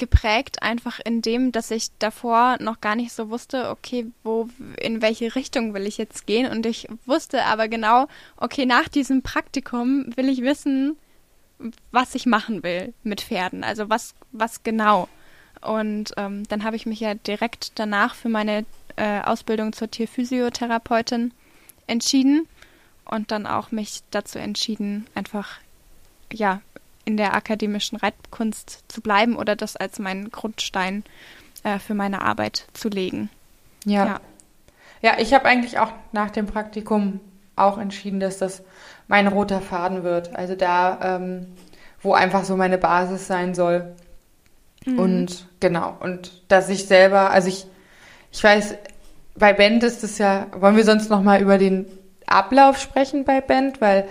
geprägt, 0.00 0.62
einfach 0.62 0.98
in 1.04 1.22
dem, 1.22 1.52
dass 1.52 1.70
ich 1.70 1.90
davor 2.00 2.56
noch 2.58 2.80
gar 2.80 2.96
nicht 2.96 3.12
so 3.12 3.30
wusste, 3.30 3.70
okay, 3.70 4.10
wo, 4.24 4.48
in 4.80 5.02
welche 5.02 5.36
Richtung 5.36 5.74
will 5.74 5.86
ich 5.86 5.98
jetzt 5.98 6.26
gehen. 6.26 6.50
Und 6.50 6.66
ich 6.66 6.88
wusste 7.06 7.44
aber 7.44 7.68
genau, 7.68 8.08
okay, 8.36 8.66
nach 8.66 8.88
diesem 8.88 9.22
Praktikum 9.22 10.06
will 10.16 10.28
ich 10.28 10.42
wissen, 10.42 10.96
was 11.92 12.14
ich 12.14 12.26
machen 12.26 12.62
will 12.64 12.94
mit 13.04 13.20
Pferden. 13.20 13.62
Also 13.62 13.88
was, 13.88 14.14
was 14.32 14.64
genau. 14.64 15.08
Und 15.60 16.14
ähm, 16.16 16.48
dann 16.48 16.64
habe 16.64 16.76
ich 16.76 16.86
mich 16.86 17.00
ja 17.00 17.14
direkt 17.14 17.78
danach 17.78 18.14
für 18.14 18.30
meine 18.30 18.64
äh, 18.96 19.20
Ausbildung 19.20 19.74
zur 19.74 19.90
Tierphysiotherapeutin 19.90 21.32
entschieden 21.86 22.48
und 23.04 23.30
dann 23.30 23.46
auch 23.46 23.70
mich 23.70 24.00
dazu 24.10 24.38
entschieden, 24.38 25.06
einfach 25.14 25.58
ja 26.32 26.62
in 27.04 27.16
der 27.16 27.34
akademischen 27.34 27.96
Reitkunst 27.96 28.84
zu 28.88 29.00
bleiben 29.00 29.36
oder 29.36 29.56
das 29.56 29.76
als 29.76 29.98
meinen 29.98 30.30
Grundstein 30.30 31.04
äh, 31.64 31.78
für 31.78 31.94
meine 31.94 32.22
Arbeit 32.22 32.66
zu 32.72 32.88
legen. 32.88 33.30
Ja. 33.84 34.06
Ja, 34.06 34.20
ja 35.02 35.12
ich 35.18 35.34
habe 35.34 35.46
eigentlich 35.46 35.78
auch 35.78 35.92
nach 36.12 36.30
dem 36.30 36.46
Praktikum 36.46 37.20
auch 37.56 37.78
entschieden, 37.78 38.20
dass 38.20 38.38
das 38.38 38.62
mein 39.08 39.26
roter 39.26 39.60
Faden 39.60 40.02
wird. 40.02 40.34
Also 40.34 40.54
da, 40.54 41.16
ähm, 41.16 41.46
wo 42.02 42.14
einfach 42.14 42.44
so 42.44 42.56
meine 42.56 42.78
Basis 42.78 43.26
sein 43.26 43.54
soll. 43.54 43.94
Mhm. 44.86 44.98
Und 44.98 45.46
genau, 45.60 45.96
und 46.00 46.32
dass 46.48 46.68
ich 46.68 46.86
selber, 46.86 47.30
also 47.30 47.48
ich, 47.48 47.66
ich 48.32 48.42
weiß, 48.42 48.74
bei 49.36 49.52
Band 49.52 49.82
ist 49.84 50.02
es 50.04 50.18
ja, 50.18 50.46
wollen 50.52 50.76
wir 50.76 50.84
sonst 50.84 51.10
nochmal 51.10 51.40
über 51.40 51.58
den 51.58 51.86
Ablauf 52.26 52.78
sprechen 52.78 53.24
bei 53.24 53.40
Band, 53.40 53.80
weil 53.80 54.06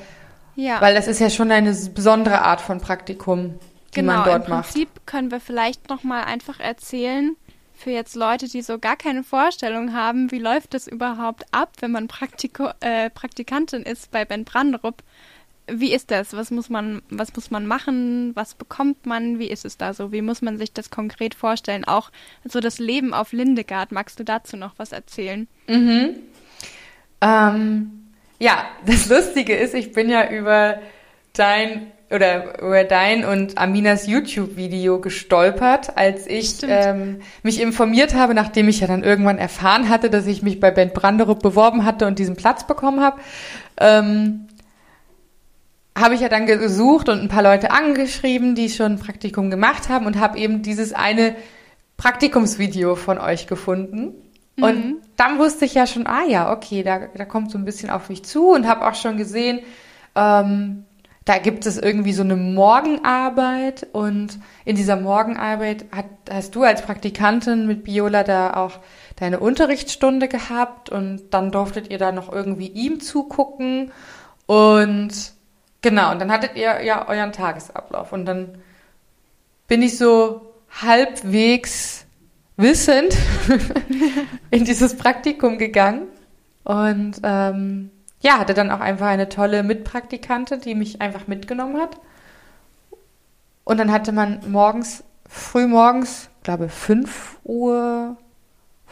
ja. 0.59 0.81
Weil 0.81 0.93
das 0.93 1.07
ist 1.07 1.19
ja 1.19 1.29
schon 1.29 1.51
eine 1.51 1.73
besondere 1.73 2.41
Art 2.41 2.61
von 2.61 2.81
Praktikum, 2.81 3.59
die 3.93 4.01
genau, 4.01 4.13
man 4.13 4.25
dort 4.25 4.49
macht. 4.49 4.75
Im 4.75 4.83
Prinzip 4.83 5.05
können 5.05 5.31
wir 5.31 5.39
vielleicht 5.39 5.89
noch 5.89 6.03
mal 6.03 6.23
einfach 6.23 6.59
erzählen 6.59 7.35
für 7.73 7.91
jetzt 7.91 8.15
Leute, 8.15 8.49
die 8.49 8.61
so 8.61 8.77
gar 8.77 8.97
keine 8.97 9.23
Vorstellung 9.23 9.93
haben, 9.93 10.31
wie 10.31 10.39
läuft 10.39 10.73
das 10.73 10.85
überhaupt 10.87 11.45
ab, 11.51 11.71
wenn 11.79 11.91
man 11.91 12.09
Praktiko 12.09 12.69
äh, 12.81 13.09
Praktikantin 13.09 13.83
ist 13.83 14.11
bei 14.11 14.25
Ben 14.25 14.43
Branderup. 14.43 15.01
Wie 15.71 15.93
ist 15.93 16.11
das? 16.11 16.33
Was 16.33 16.51
muss 16.51 16.69
man, 16.69 17.01
was 17.09 17.33
muss 17.35 17.51
man 17.51 17.67
machen? 17.67 18.35
Was 18.35 18.55
bekommt 18.55 19.05
man? 19.05 19.39
Wie 19.39 19.47
ist 19.47 19.65
es 19.65 19.77
da 19.77 19.93
so? 19.93 20.11
Wie 20.11 20.21
muss 20.21 20.41
man 20.41 20.57
sich 20.57 20.73
das 20.73 20.89
konkret 20.89 21.35
vorstellen? 21.35 21.85
Auch 21.85 22.11
so 22.43 22.59
das 22.59 22.79
Leben 22.79 23.13
auf 23.13 23.31
Lindegard. 23.31 23.91
Magst 23.91 24.19
du 24.19 24.25
dazu 24.25 24.57
noch 24.57 24.73
was 24.77 24.91
erzählen? 24.91 25.47
Mhm. 25.67 26.15
Ähm, 27.21 27.98
ja, 28.39 28.65
das 28.85 29.09
Lustige 29.09 29.55
ist, 29.55 29.75
ich 29.75 29.91
bin 29.91 30.09
ja 30.09 30.29
über 30.29 30.79
dein 31.33 31.91
oder 32.11 32.59
über 32.59 32.83
dein 32.85 33.23
und 33.23 33.57
Aminas 33.59 34.07
YouTube-Video 34.07 34.99
gestolpert, 34.99 35.95
als 35.95 36.25
ich 36.25 36.55
ähm, 36.63 37.21
mich 37.43 37.61
informiert 37.61 38.15
habe, 38.15 38.33
nachdem 38.33 38.67
ich 38.67 38.79
ja 38.79 38.87
dann 38.87 39.03
irgendwann 39.03 39.37
erfahren 39.37 39.89
hatte, 39.89 40.09
dass 40.09 40.25
ich 40.25 40.41
mich 40.41 40.59
bei 40.59 40.71
Ben 40.71 40.91
Branderup 40.91 41.43
beworben 41.43 41.85
hatte 41.85 42.07
und 42.07 42.17
diesen 42.17 42.35
Platz 42.35 42.65
bekommen 42.65 43.01
habe. 43.01 43.21
Ähm, 43.79 44.47
habe 45.95 46.15
ich 46.15 46.21
ja 46.21 46.29
dann 46.29 46.47
gesucht 46.47 47.09
und 47.09 47.19
ein 47.21 47.27
paar 47.27 47.43
Leute 47.43 47.71
angeschrieben, 47.71 48.55
die 48.55 48.69
schon 48.69 48.93
ein 48.93 48.99
Praktikum 48.99 49.51
gemacht 49.51 49.89
haben 49.89 50.05
und 50.05 50.19
habe 50.19 50.39
eben 50.39 50.63
dieses 50.63 50.93
eine 50.93 51.35
Praktikumsvideo 51.97 52.95
von 52.95 53.19
euch 53.19 53.45
gefunden. 53.47 54.15
Und 54.59 54.85
mhm. 54.85 54.97
Dann 55.19 55.37
wusste 55.37 55.65
ich 55.65 55.73
ja 55.73 55.85
schon, 55.85 56.07
ah 56.07 56.23
ja, 56.23 56.51
okay, 56.51 56.81
da, 56.81 56.99
da 57.13 57.25
kommt 57.25 57.51
so 57.51 57.57
ein 57.57 57.65
bisschen 57.65 57.89
auf 57.89 58.07
mich 58.07 58.23
zu 58.23 58.51
und 58.51 58.65
habe 58.65 58.87
auch 58.87 58.95
schon 58.95 59.17
gesehen, 59.17 59.59
ähm, 60.15 60.85
da 61.25 61.37
gibt 61.37 61.65
es 61.65 61.77
irgendwie 61.77 62.13
so 62.13 62.23
eine 62.23 62.37
Morgenarbeit 62.37 63.85
und 63.91 64.39
in 64.63 64.77
dieser 64.77 64.95
Morgenarbeit 64.95 65.85
hat, 65.93 66.05
hast 66.31 66.55
du 66.55 66.63
als 66.63 66.81
Praktikantin 66.81 67.67
mit 67.67 67.83
Biola 67.83 68.23
da 68.23 68.53
auch 68.53 68.79
deine 69.17 69.39
Unterrichtsstunde 69.39 70.29
gehabt 70.29 70.89
und 70.89 71.31
dann 71.31 71.51
durftet 71.51 71.91
ihr 71.91 71.97
da 71.97 72.13
noch 72.13 72.31
irgendwie 72.31 72.67
ihm 72.67 73.01
zugucken 73.01 73.91
und 74.45 75.11
genau, 75.81 76.11
und 76.11 76.19
dann 76.19 76.31
hattet 76.31 76.55
ihr 76.55 76.81
ja 76.81 77.07
euren 77.09 77.33
Tagesablauf 77.33 78.13
und 78.13 78.25
dann 78.25 78.57
bin 79.67 79.81
ich 79.81 79.97
so 79.97 80.53
halbwegs 80.81 82.05
wissend 82.59 83.15
in 84.51 84.65
dieses 84.65 84.95
Praktikum 84.95 85.57
gegangen 85.57 86.07
und 86.63 87.15
ähm, 87.23 87.91
ja, 88.21 88.37
hatte 88.37 88.53
dann 88.53 88.69
auch 88.69 88.81
einfach 88.81 89.07
eine 89.07 89.29
tolle 89.29 89.63
Mitpraktikantin, 89.63 90.61
die 90.61 90.75
mich 90.75 91.01
einfach 91.01 91.27
mitgenommen 91.27 91.77
hat. 91.77 91.97
Und 93.63 93.79
dann 93.79 93.91
hatte 93.91 94.11
man 94.11 94.41
morgens, 94.51 95.03
früh 95.27 95.67
morgens, 95.67 96.29
glaube 96.43 96.69
5 96.69 97.37
Uhr 97.43 98.17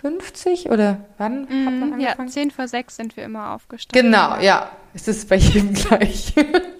50 0.01 0.69
oder 0.69 1.01
wann 1.17 1.41
mm, 1.41 1.65
hat 1.65 1.73
man 1.73 1.93
angefangen? 1.93 2.27
Ja, 2.27 2.27
10 2.27 2.51
vor 2.51 2.67
6 2.67 2.95
sind 2.95 3.17
wir 3.17 3.25
immer 3.25 3.53
aufgestanden. 3.53 4.11
Genau, 4.11 4.37
ja. 4.39 4.69
Es 4.93 5.07
ist 5.07 5.27
bei 5.29 5.35
jedem 5.35 5.73
gleich. 5.73 6.33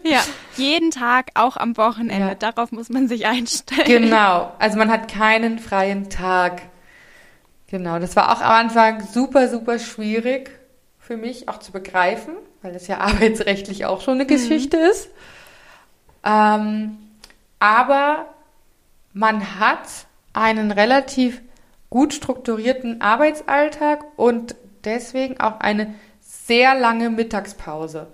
ja, 0.04 0.24
jeden 0.56 0.92
Tag, 0.92 1.32
auch 1.34 1.58
am 1.58 1.76
Wochenende. 1.78 2.30
Ja. 2.30 2.36
Darauf 2.36 2.72
muss 2.72 2.90
man 2.90 3.08
sich 3.08 3.26
einstellen. 3.26 3.86
Genau. 3.86 4.54
Also 4.60 4.78
man 4.78 4.90
hat 4.92 5.12
keinen 5.12 5.60
freien 5.60 6.10
Tag. 6.10 6.62
Genau, 7.68 8.00
das 8.00 8.16
war 8.16 8.32
auch 8.32 8.42
am 8.42 8.52
Anfang 8.52 9.06
super, 9.06 9.50
super 9.50 9.78
schwierig 9.78 10.52
für 11.00 11.18
mich 11.18 11.50
auch 11.50 11.60
zu 11.60 11.72
begreifen, 11.72 12.34
weil 12.62 12.74
das 12.74 12.88
ja 12.88 12.98
arbeitsrechtlich 13.00 13.86
auch 13.86 14.02
schon 14.02 14.16
eine 14.16 14.24
mhm. 14.24 14.30
Geschichte 14.30 14.78
ist. 14.78 15.10
Ähm, 16.24 16.98
aber 17.60 18.26
man 19.14 19.60
hat 19.60 19.88
einen 20.34 20.72
relativ 20.72 21.42
gut 21.90 22.14
strukturierten 22.14 23.02
Arbeitsalltag 23.02 24.04
und 24.18 24.56
deswegen 24.84 25.40
auch 25.40 25.60
eine 25.60 25.94
sehr 26.22 26.76
lange 26.76 27.10
Mittagspause. 27.10 28.08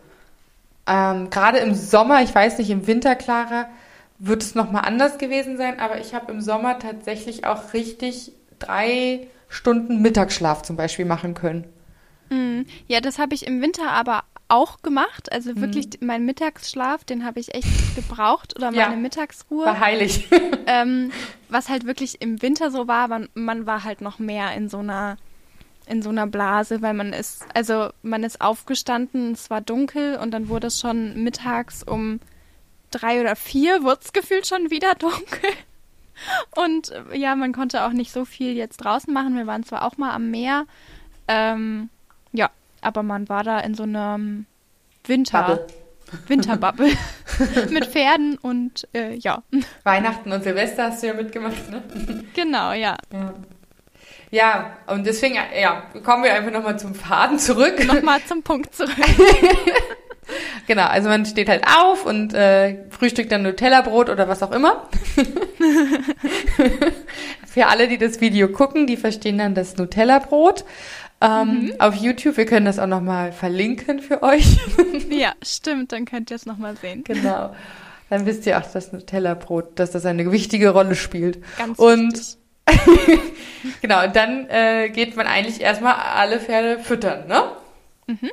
Ähm, 0.88 1.30
Gerade 1.30 1.60
im 1.60 1.76
Sommer, 1.76 2.22
ich 2.22 2.34
weiß 2.34 2.58
nicht, 2.58 2.70
im 2.70 2.88
Winter, 2.88 3.16
Clara, 3.16 3.68
wird 4.20 4.42
es 4.42 4.56
nochmal 4.56 4.86
anders 4.86 5.18
gewesen 5.18 5.58
sein, 5.58 5.80
aber 5.80 6.00
ich 6.00 6.14
habe 6.14 6.32
im 6.32 6.42
Sommer 6.42 6.80
tatsächlich 6.80 7.46
auch 7.46 7.74
richtig 7.74 8.32
drei 8.60 9.28
Stunden 9.54 10.02
Mittagsschlaf 10.02 10.64
zum 10.64 10.76
Beispiel 10.76 11.06
machen 11.06 11.36
können. 11.36 11.66
Mm, 12.30 12.62
ja, 12.88 13.02
das 13.02 13.20
habe 13.20 13.36
ich 13.36 13.46
im 13.46 13.62
Winter 13.62 13.92
aber 13.92 14.24
auch 14.48 14.82
gemacht. 14.82 15.32
Also 15.32 15.52
mhm. 15.52 15.62
wirklich 15.62 15.88
mm. 16.00 16.06
meinen 16.06 16.26
Mittagsschlaf, 16.26 17.04
den 17.04 17.24
habe 17.24 17.40
ich 17.40 17.54
echt 17.54 17.96
gebraucht 17.96 18.56
oder 18.56 18.72
meine 18.72 18.96
ja, 18.96 19.00
Mittagsruhe. 19.00 19.66
War 19.66 19.80
heilig. 19.80 20.28
ähm, 20.66 21.12
was 21.50 21.70
halt 21.70 21.86
wirklich 21.86 22.22
im 22.22 22.42
Winter 22.42 22.72
so 22.72 22.88
war, 22.88 23.08
man, 23.08 23.30
man 23.36 23.68
war 23.68 23.84
halt 23.84 24.02
noch 24.02 24.20
mehr 24.20 24.54
in 24.54 24.70
so 24.70 24.80
einer 24.80 25.18
in 25.86 26.02
so 26.02 26.10
einer 26.10 26.28
Blase, 26.28 26.82
weil 26.82 26.94
man 26.94 27.12
ist, 27.12 27.46
also 27.54 27.90
man 28.04 28.24
ist 28.24 28.40
aufgestanden, 28.40 29.34
es 29.34 29.50
war 29.50 29.60
dunkel 29.60 30.16
und 30.16 30.32
dann 30.32 30.48
wurde 30.48 30.68
es 30.68 30.80
schon 30.80 31.22
mittags 31.22 31.84
um 31.84 32.22
drei 32.90 33.20
oder 33.20 33.36
vier, 33.36 33.84
wurde 33.84 34.00
es 34.02 34.14
gefühlt 34.14 34.48
schon 34.48 34.72
wieder 34.72 34.96
dunkel. 34.96 35.50
Und 36.56 36.92
äh, 36.92 37.18
ja, 37.18 37.36
man 37.36 37.54
konnte 37.54 37.84
auch 37.84 37.92
nicht 37.92 38.12
so 38.12 38.26
viel 38.26 38.54
jetzt 38.54 38.78
draußen 38.78 39.14
machen. 39.14 39.36
Wir 39.36 39.48
waren 39.48 39.64
zwar 39.64 39.84
auch 39.84 39.98
mal 39.98 40.12
am 40.12 40.32
Meer, 40.32 40.66
ähm, 41.28 41.90
ja, 42.32 42.50
aber 42.82 43.04
man 43.04 43.30
war 43.30 43.44
da 43.44 43.60
in 43.60 43.76
so 43.76 43.84
einem 43.84 44.46
Winter. 45.06 45.44
Bubble. 45.44 45.68
Winterbubble 46.28 46.92
mit 47.70 47.88
Pferden 47.88 48.38
und 48.38 48.88
äh, 48.94 49.16
ja. 49.16 49.44
Weihnachten 49.84 50.32
und 50.32 50.44
Silvester 50.44 50.86
hast 50.86 51.04
du 51.04 51.08
ja 51.08 51.14
mitgemacht, 51.14 51.70
ne? 51.72 51.84
Genau, 52.36 52.72
ja. 52.74 52.96
ja. 53.12 53.34
Ja, 54.32 54.78
und 54.88 55.06
deswegen, 55.06 55.36
ja, 55.36 55.84
kommen 56.04 56.24
wir 56.24 56.34
einfach 56.34 56.52
nochmal 56.52 56.80
zum 56.80 56.96
Faden 56.96 57.38
zurück. 57.38 57.86
Nochmal 57.86 58.20
zum 58.26 58.42
Punkt 58.42 58.74
zurück. 58.74 58.96
Genau, 60.68 60.86
also 60.86 61.10
man 61.10 61.26
steht 61.26 61.50
halt 61.50 61.64
auf 61.68 62.06
und 62.06 62.34
äh, 62.34 62.90
frühstückt 62.90 63.32
dann 63.32 63.44
Nutella-Brot 63.44 64.10
oder 64.10 64.28
was 64.28 64.44
auch 64.44 64.52
immer. 64.52 64.88
Für 67.48 67.68
alle, 67.68 67.88
die 67.88 67.98
das 67.98 68.20
Video 68.22 68.48
gucken, 68.48 68.88
die 68.88 68.98
verstehen 68.98 69.38
dann 69.38 69.54
das 69.56 69.78
Nutella-Brot. 69.78 70.66
Ähm, 71.22 71.48
mhm. 71.48 71.74
Auf 71.80 71.96
YouTube, 71.96 72.38
wir 72.38 72.46
können 72.46 72.66
das 72.66 72.80
auch 72.80 72.88
nochmal 72.88 73.32
verlinken 73.32 74.00
für 74.00 74.24
euch. 74.24 74.58
ja, 75.10 75.34
stimmt, 75.42 75.94
dann 75.94 76.06
könnt 76.06 76.32
ihr 76.32 76.36
es 76.36 76.46
nochmal 76.46 76.76
sehen. 76.76 77.04
Genau. 77.06 77.56
Dann 78.10 78.26
wisst 78.26 78.46
ihr 78.46 78.58
auch, 78.58 78.70
dass 78.70 78.92
Nutella-Brot, 78.92 79.80
dass 79.80 79.92
das 79.92 80.06
eine 80.06 80.32
wichtige 80.32 80.70
Rolle 80.70 80.96
spielt. 80.96 81.40
Ganz 81.58 81.80
und 81.80 82.14
wichtig. 82.14 82.38
genau, 83.82 84.04
und 84.06 84.16
dann 84.16 84.50
äh, 84.50 84.90
geht 84.90 85.16
man 85.16 85.28
eigentlich 85.28 85.62
erstmal 85.62 85.96
alle 85.96 86.40
Pferde 86.40 86.80
füttern, 86.80 87.28
ne? 87.28 87.44
Mhm. 88.08 88.32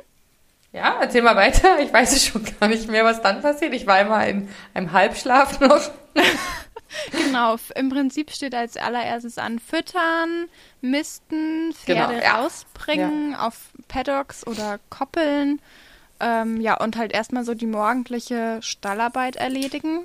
Ja, 0.73 0.97
erzähl 1.01 1.21
mal 1.21 1.35
weiter. 1.35 1.79
Ich 1.79 1.91
weiß 1.91 2.13
es 2.13 2.25
schon 2.25 2.45
gar 2.59 2.69
nicht 2.69 2.87
mehr, 2.89 3.03
was 3.03 3.21
dann 3.21 3.41
passiert. 3.41 3.73
Ich 3.73 3.85
war 3.87 3.99
immer 3.99 4.25
in 4.25 4.47
einem 4.73 4.91
Halbschlaf 4.93 5.59
noch. 5.59 5.91
genau, 7.11 7.57
im 7.75 7.89
Prinzip 7.89 8.31
steht 8.31 8.55
als 8.55 8.77
allererstes 8.77 9.37
an 9.37 9.59
Füttern, 9.59 10.47
Misten, 10.81 11.73
Pferde 11.73 12.13
Genau, 12.15 12.23
ja. 12.23 12.39
rausbringen 12.41 13.35
auf 13.35 13.71
Paddocks 13.87 14.47
oder 14.47 14.79
Koppeln. 14.89 15.61
Ähm, 16.19 16.61
ja, 16.61 16.77
und 16.79 16.97
halt 16.97 17.11
erstmal 17.13 17.43
so 17.43 17.53
die 17.53 17.65
morgendliche 17.65 18.59
Stallarbeit 18.61 19.35
erledigen. 19.35 20.01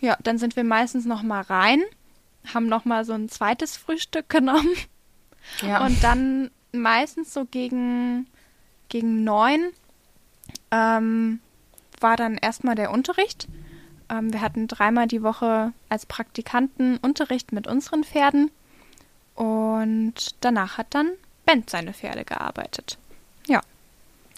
Ja, 0.00 0.16
dann 0.22 0.38
sind 0.38 0.54
wir 0.56 0.64
meistens 0.64 1.04
noch 1.04 1.22
mal 1.22 1.40
rein, 1.42 1.82
haben 2.54 2.66
noch 2.68 2.84
mal 2.84 3.04
so 3.04 3.12
ein 3.12 3.28
zweites 3.28 3.76
Frühstück 3.76 4.28
genommen 4.28 4.74
Ja. 5.62 5.84
und 5.84 6.02
dann 6.04 6.50
meistens 6.72 7.32
so 7.34 7.44
gegen, 7.44 8.26
gegen 8.88 9.24
neun 9.24 9.70
ähm, 10.70 11.40
war 12.00 12.16
dann 12.16 12.36
erstmal 12.36 12.74
der 12.74 12.90
Unterricht. 12.90 13.48
Ähm, 14.08 14.32
wir 14.32 14.40
hatten 14.40 14.68
dreimal 14.68 15.06
die 15.06 15.22
Woche 15.22 15.72
als 15.88 16.06
Praktikanten 16.06 16.98
Unterricht 16.98 17.52
mit 17.52 17.66
unseren 17.66 18.04
Pferden. 18.04 18.50
Und 19.34 20.34
danach 20.40 20.78
hat 20.78 20.88
dann 20.90 21.10
Ben 21.46 21.64
seine 21.66 21.94
Pferde 21.94 22.24
gearbeitet. 22.24 22.98
Ja, 23.46 23.60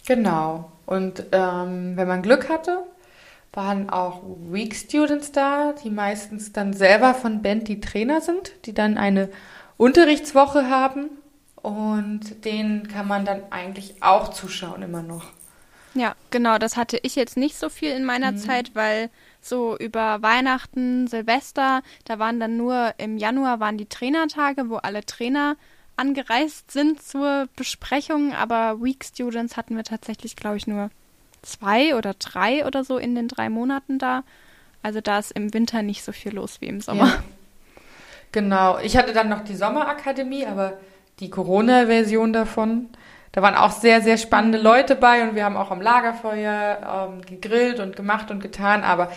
Genau. 0.07 0.71
Und 0.87 1.25
ähm, 1.33 1.97
wenn 1.97 2.09
man 2.09 2.23
Glück 2.23 2.49
hatte, 2.49 2.83
waren 3.53 3.91
auch 3.91 4.23
Week 4.51 4.75
Students 4.75 5.33
da, 5.33 5.75
die 5.85 5.91
meistens 5.91 6.53
dann 6.53 6.73
selber 6.73 7.15
von 7.15 7.43
Band 7.43 7.69
die 7.69 7.81
Trainer 7.81 8.21
sind, 8.21 8.53
die 8.65 8.73
dann 8.73 8.99
eine 8.99 9.29
Unterrichtswoche 9.77 10.69
haben. 10.69 11.11
Und 11.57 12.45
denen 12.45 12.89
kann 12.89 13.07
man 13.07 13.25
dann 13.25 13.43
eigentlich 13.51 14.03
auch 14.03 14.29
zuschauen 14.29 14.83
immer 14.83 15.03
noch. 15.03 15.27
Ja, 15.95 16.15
genau. 16.31 16.59
Das 16.59 16.77
hatte 16.77 16.99
ich 17.03 17.17
jetzt 17.17 17.37
nicht 17.37 17.57
so 17.57 17.69
viel 17.69 17.91
in 17.91 18.05
meiner 18.05 18.37
Zeit, 18.37 18.75
weil 18.75 19.11
so 19.41 19.77
über 19.77 20.23
Weihnachten, 20.23 21.07
Silvester, 21.07 21.83
da 22.05 22.19
waren 22.19 22.41
dann 22.41 22.57
nur 22.57 22.95
im 22.99 23.19
Januar 23.19 23.61
waren 23.61 23.79
die 23.79 23.87
Trainertage, 23.87 24.71
wo 24.71 24.77
alle 24.77 25.05
Trainer 25.05 25.57
angereist 25.97 26.71
sind 26.71 27.03
zur 27.03 27.49
Besprechung, 27.57 28.35
aber 28.35 28.83
Week 28.83 29.05
Students 29.05 29.57
hatten 29.57 29.77
wir 29.77 29.85
tatsächlich, 29.85 30.37
glaube 30.37 30.57
ich, 30.57 30.67
nur 30.67 30.91
zwei 31.43 31.97
oder 31.97 32.15
drei 32.15 32.65
oder 32.67 32.85
so 32.85 32.99
in 32.99 33.15
den 33.15 33.29
drei 33.29 33.49
Monaten 33.49 33.99
da. 33.99 34.23
Also 34.83 35.01
da 35.01 35.19
ist 35.19 35.33
im 35.33 35.53
Winter 35.53 35.83
nicht 35.83 36.03
so 36.03 36.13
viel 36.13 36.35
los 36.35 36.61
wie 36.61 36.67
im 36.67 36.81
Sommer. 36.81 37.07
Ja. 37.07 37.23
Genau. 38.33 38.79
Ich 38.79 38.97
hatte 38.97 39.13
dann 39.13 39.29
noch 39.29 39.45
die 39.45 39.55
Sommerakademie, 39.55 40.47
aber 40.47 40.79
die 41.21 41.29
Corona-Version 41.31 42.33
davon. 42.33 42.89
Da 43.33 43.41
waren 43.43 43.55
auch 43.55 43.73
sehr, 43.73 44.03
sehr 44.03 44.19
spannende 44.19 44.59
Leute 44.59 44.95
bei 44.95 45.23
und 45.27 45.35
wir 45.35 45.45
haben 45.45 45.57
auch 45.57 45.71
am 45.71 45.81
Lagerfeuer 45.81 47.09
ähm, 47.11 47.23
gegrillt 47.23 47.81
und 47.81 47.97
gemacht 47.97 48.31
und 48.31 48.41
getan. 48.41 48.85
Aber 48.85 49.11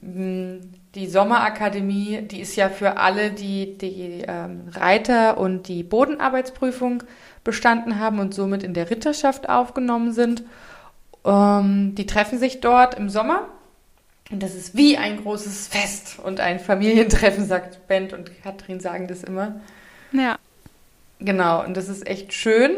mh, 0.00 0.60
die 0.94 1.08
Sommerakademie, 1.08 2.22
die 2.22 2.40
ist 2.40 2.56
ja 2.56 2.68
für 2.68 2.96
alle, 2.98 3.30
die 3.32 3.76
die 3.78 4.24
ähm, 4.26 4.68
Reiter 4.72 5.38
und 5.38 5.68
die 5.68 5.82
Bodenarbeitsprüfung 5.82 7.02
bestanden 7.44 7.98
haben 7.98 8.18
und 8.20 8.32
somit 8.34 8.62
in 8.62 8.74
der 8.74 8.90
Ritterschaft 8.90 9.48
aufgenommen 9.48 10.12
sind. 10.12 10.44
Ähm, 11.24 11.94
die 11.96 12.06
treffen 12.06 12.38
sich 12.38 12.60
dort 12.60 12.94
im 12.94 13.10
Sommer 13.10 13.48
und 14.30 14.42
das 14.42 14.54
ist 14.54 14.76
wie 14.76 14.96
ein 14.96 15.22
großes 15.22 15.68
Fest 15.68 16.18
und 16.22 16.40
ein 16.40 16.58
Familientreffen, 16.60 17.46
sagt 17.46 17.86
Bent 17.88 18.12
und 18.12 18.30
Katrin 18.42 18.80
sagen 18.80 19.06
das 19.08 19.22
immer. 19.24 19.60
Ja, 20.12 20.36
Genau, 21.18 21.64
und 21.64 21.76
das 21.76 21.88
ist 21.88 22.06
echt 22.06 22.32
schön. 22.32 22.76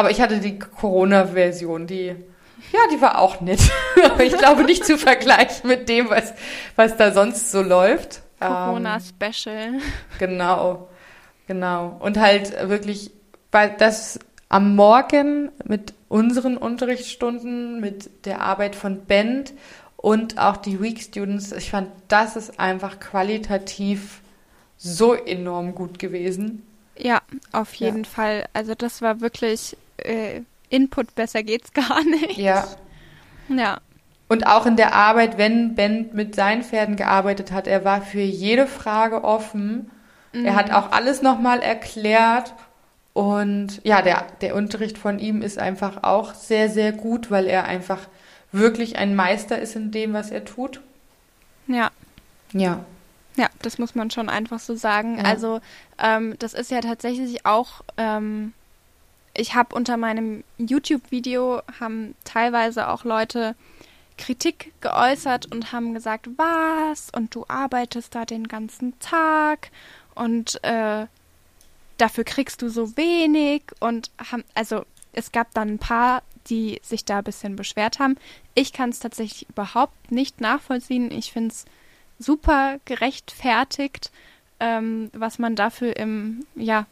Aber 0.00 0.10
ich 0.10 0.22
hatte 0.22 0.38
die 0.38 0.58
Corona-Version, 0.58 1.86
die, 1.86 2.06
ja, 2.06 2.80
die 2.90 3.02
war 3.02 3.18
auch 3.18 3.42
nett. 3.42 3.60
Aber 4.04 4.24
ich 4.24 4.34
glaube 4.38 4.64
nicht 4.64 4.86
zu 4.86 4.96
vergleichen 4.96 5.68
mit 5.68 5.90
dem, 5.90 6.08
was, 6.08 6.32
was 6.74 6.96
da 6.96 7.12
sonst 7.12 7.52
so 7.52 7.60
läuft. 7.60 8.22
Ähm, 8.40 8.48
Corona-Special. 8.48 9.72
Genau, 10.18 10.88
genau. 11.46 11.98
Und 12.00 12.18
halt 12.18 12.50
wirklich, 12.70 13.10
weil 13.52 13.74
das 13.76 14.18
am 14.48 14.74
Morgen 14.74 15.52
mit 15.64 15.92
unseren 16.08 16.56
Unterrichtsstunden, 16.56 17.78
mit 17.80 18.24
der 18.24 18.40
Arbeit 18.40 18.74
von 18.74 19.04
Band 19.04 19.52
und 19.98 20.38
auch 20.38 20.56
die 20.56 20.80
Week 20.80 20.98
Students, 21.02 21.52
ich 21.52 21.70
fand, 21.70 21.88
das 22.08 22.36
ist 22.36 22.58
einfach 22.58 23.00
qualitativ 23.00 24.22
so 24.78 25.12
enorm 25.12 25.74
gut 25.74 25.98
gewesen. 25.98 26.66
Ja, 26.96 27.20
auf 27.52 27.74
Ja. 27.74 27.88
jeden 27.88 28.06
Fall. 28.06 28.46
Also 28.54 28.74
das 28.74 29.02
war 29.02 29.20
wirklich 29.20 29.76
äh, 30.04 30.42
Input, 30.68 31.14
besser 31.14 31.42
geht's 31.42 31.72
gar 31.74 32.02
nicht. 32.04 32.36
Ja. 32.36 32.66
Ja, 33.48 33.78
Und 34.28 34.46
auch 34.46 34.64
in 34.66 34.76
der 34.76 34.94
Arbeit, 34.94 35.36
wenn 35.36 35.74
Ben 35.74 36.10
mit 36.12 36.36
seinen 36.36 36.62
Pferden 36.62 36.94
gearbeitet 36.94 37.50
hat, 37.50 37.66
er 37.66 37.84
war 37.84 38.00
für 38.02 38.20
jede 38.20 38.66
Frage 38.68 39.24
offen. 39.24 39.90
Er 40.32 40.54
hat 40.54 40.70
auch 40.70 40.92
alles 40.92 41.22
nochmal 41.22 41.60
erklärt. 41.60 42.54
Und 43.12 43.80
ja, 43.82 44.02
der, 44.02 44.26
der 44.40 44.54
Unterricht 44.54 44.96
von 44.98 45.18
ihm 45.18 45.42
ist 45.42 45.58
einfach 45.58 46.04
auch 46.04 46.34
sehr, 46.34 46.68
sehr 46.70 46.92
gut, 46.92 47.32
weil 47.32 47.46
er 47.48 47.64
einfach 47.64 48.06
wirklich 48.52 48.96
ein 48.96 49.16
Meister 49.16 49.58
ist 49.58 49.74
in 49.74 49.90
dem, 49.90 50.12
was 50.12 50.30
er 50.30 50.44
tut. 50.44 50.80
ja. 51.66 51.90
Ja. 52.52 52.84
Ja, 53.36 53.48
das 53.62 53.78
muss 53.78 53.94
man 53.94 54.10
schon 54.10 54.28
einfach 54.28 54.58
so 54.58 54.74
sagen. 54.74 55.18
Ja. 55.18 55.24
Also 55.24 55.60
ähm, 55.98 56.34
das 56.40 56.52
ist 56.52 56.70
ja 56.70 56.80
tatsächlich 56.80 57.46
auch, 57.46 57.82
ähm, 57.96 58.52
ich 59.34 59.54
habe 59.54 59.74
unter 59.74 59.96
meinem 59.96 60.44
YouTube-Video 60.58 61.62
haben 61.78 62.14
teilweise 62.24 62.88
auch 62.88 63.04
Leute 63.04 63.54
Kritik 64.18 64.72
geäußert 64.80 65.50
und 65.50 65.72
haben 65.72 65.94
gesagt, 65.94 66.28
was? 66.36 67.10
Und 67.10 67.34
du 67.34 67.46
arbeitest 67.48 68.14
da 68.14 68.24
den 68.24 68.48
ganzen 68.48 68.98
Tag 68.98 69.70
und 70.14 70.62
äh, 70.62 71.06
dafür 71.96 72.24
kriegst 72.24 72.62
du 72.62 72.68
so 72.68 72.96
wenig 72.96 73.62
und 73.80 74.10
haben, 74.30 74.44
also 74.54 74.84
es 75.12 75.32
gab 75.32 75.52
dann 75.54 75.70
ein 75.70 75.78
paar, 75.78 76.22
die 76.46 76.80
sich 76.82 77.04
da 77.04 77.18
ein 77.18 77.24
bisschen 77.24 77.56
beschwert 77.56 77.98
haben. 77.98 78.16
Ich 78.54 78.72
kann 78.72 78.90
es 78.90 79.00
tatsächlich 79.00 79.48
überhaupt 79.48 80.12
nicht 80.12 80.40
nachvollziehen. 80.40 81.10
Ich 81.10 81.32
finde 81.32 81.50
es 81.50 81.64
super 82.18 82.78
gerechtfertigt, 82.84 84.10
ähm, 84.60 85.10
was 85.12 85.38
man 85.38 85.56
dafür 85.56 85.96
im, 85.96 86.46
ja, 86.54 86.86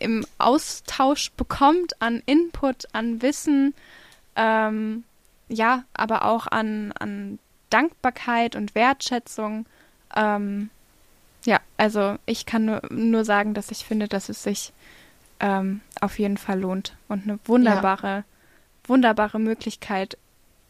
im 0.00 0.26
Austausch 0.38 1.30
bekommt 1.32 2.00
an 2.00 2.22
Input, 2.26 2.86
an 2.92 3.22
Wissen, 3.22 3.74
ähm, 4.36 5.04
ja, 5.48 5.84
aber 5.94 6.24
auch 6.24 6.46
an, 6.46 6.92
an 6.98 7.38
Dankbarkeit 7.70 8.56
und 8.56 8.74
Wertschätzung. 8.74 9.66
Ähm, 10.14 10.70
ja, 11.44 11.60
also 11.76 12.16
ich 12.26 12.46
kann 12.46 12.64
nur, 12.64 12.82
nur 12.90 13.24
sagen, 13.24 13.54
dass 13.54 13.70
ich 13.70 13.84
finde, 13.84 14.08
dass 14.08 14.28
es 14.28 14.42
sich 14.42 14.72
ähm, 15.40 15.80
auf 16.00 16.18
jeden 16.18 16.38
Fall 16.38 16.60
lohnt 16.60 16.96
und 17.08 17.24
eine 17.24 17.38
wunderbare, 17.44 18.24
wunderbare 18.84 19.38
Möglichkeit 19.38 20.16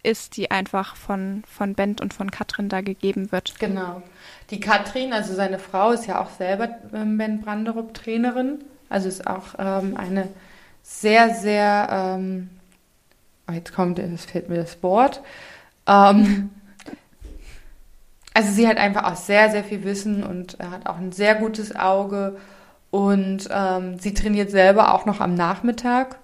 ist, 0.02 0.36
die 0.36 0.50
einfach 0.50 0.96
von, 0.96 1.42
von 1.50 1.74
Bent 1.74 2.00
und 2.00 2.12
von 2.12 2.30
Katrin 2.30 2.68
da 2.68 2.80
gegeben 2.80 3.32
wird. 3.32 3.58
Genau. 3.58 4.02
Die 4.50 4.60
Katrin, 4.60 5.12
also 5.12 5.34
seine 5.34 5.58
Frau, 5.58 5.92
ist 5.92 6.06
ja 6.06 6.20
auch 6.20 6.30
selber 6.30 6.68
ähm, 6.92 7.16
Ben 7.16 7.40
Branderup 7.40 7.94
Trainerin. 7.94 8.62
Also 8.88 9.08
ist 9.08 9.26
auch 9.26 9.54
ähm, 9.58 9.96
eine 9.96 10.28
sehr, 10.82 11.34
sehr, 11.34 11.88
ähm, 11.90 12.50
oh, 13.48 13.52
jetzt 13.52 13.74
kommt, 13.74 13.98
es 13.98 14.24
fehlt 14.26 14.48
mir 14.48 14.56
das 14.56 14.82
Wort. 14.82 15.22
Ähm, 15.86 16.50
also 18.34 18.52
sie 18.52 18.68
hat 18.68 18.76
einfach 18.76 19.04
auch 19.04 19.16
sehr, 19.16 19.50
sehr 19.50 19.64
viel 19.64 19.84
Wissen 19.84 20.22
und 20.22 20.60
äh, 20.60 20.64
hat 20.64 20.86
auch 20.86 20.96
ein 20.98 21.12
sehr 21.12 21.34
gutes 21.36 21.74
Auge. 21.74 22.36
Und 22.90 23.48
ähm, 23.50 23.98
sie 23.98 24.14
trainiert 24.14 24.50
selber 24.50 24.94
auch 24.94 25.04
noch 25.06 25.20
am 25.20 25.34
Nachmittag. 25.34 26.16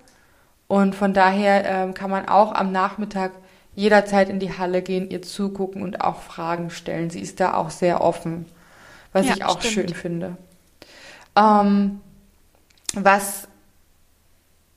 Und 0.68 0.94
von 0.94 1.12
daher 1.12 1.64
ähm, 1.64 1.94
kann 1.94 2.10
man 2.10 2.28
auch 2.28 2.52
am 2.54 2.70
Nachmittag 2.70 3.32
jederzeit 3.74 4.28
in 4.28 4.38
die 4.38 4.56
Halle 4.56 4.82
gehen, 4.82 5.10
ihr 5.10 5.22
zugucken 5.22 5.82
und 5.82 6.00
auch 6.00 6.20
Fragen 6.20 6.70
stellen. 6.70 7.10
Sie 7.10 7.20
ist 7.20 7.40
da 7.40 7.54
auch 7.54 7.70
sehr 7.70 8.00
offen, 8.02 8.46
was 9.12 9.26
Ja, 9.26 9.34
ich 9.34 9.44
auch 9.44 9.60
stimmt. 9.60 9.74
schön 9.74 9.88
finde. 9.94 10.36
Ähm, 11.36 12.00
was, 12.94 13.48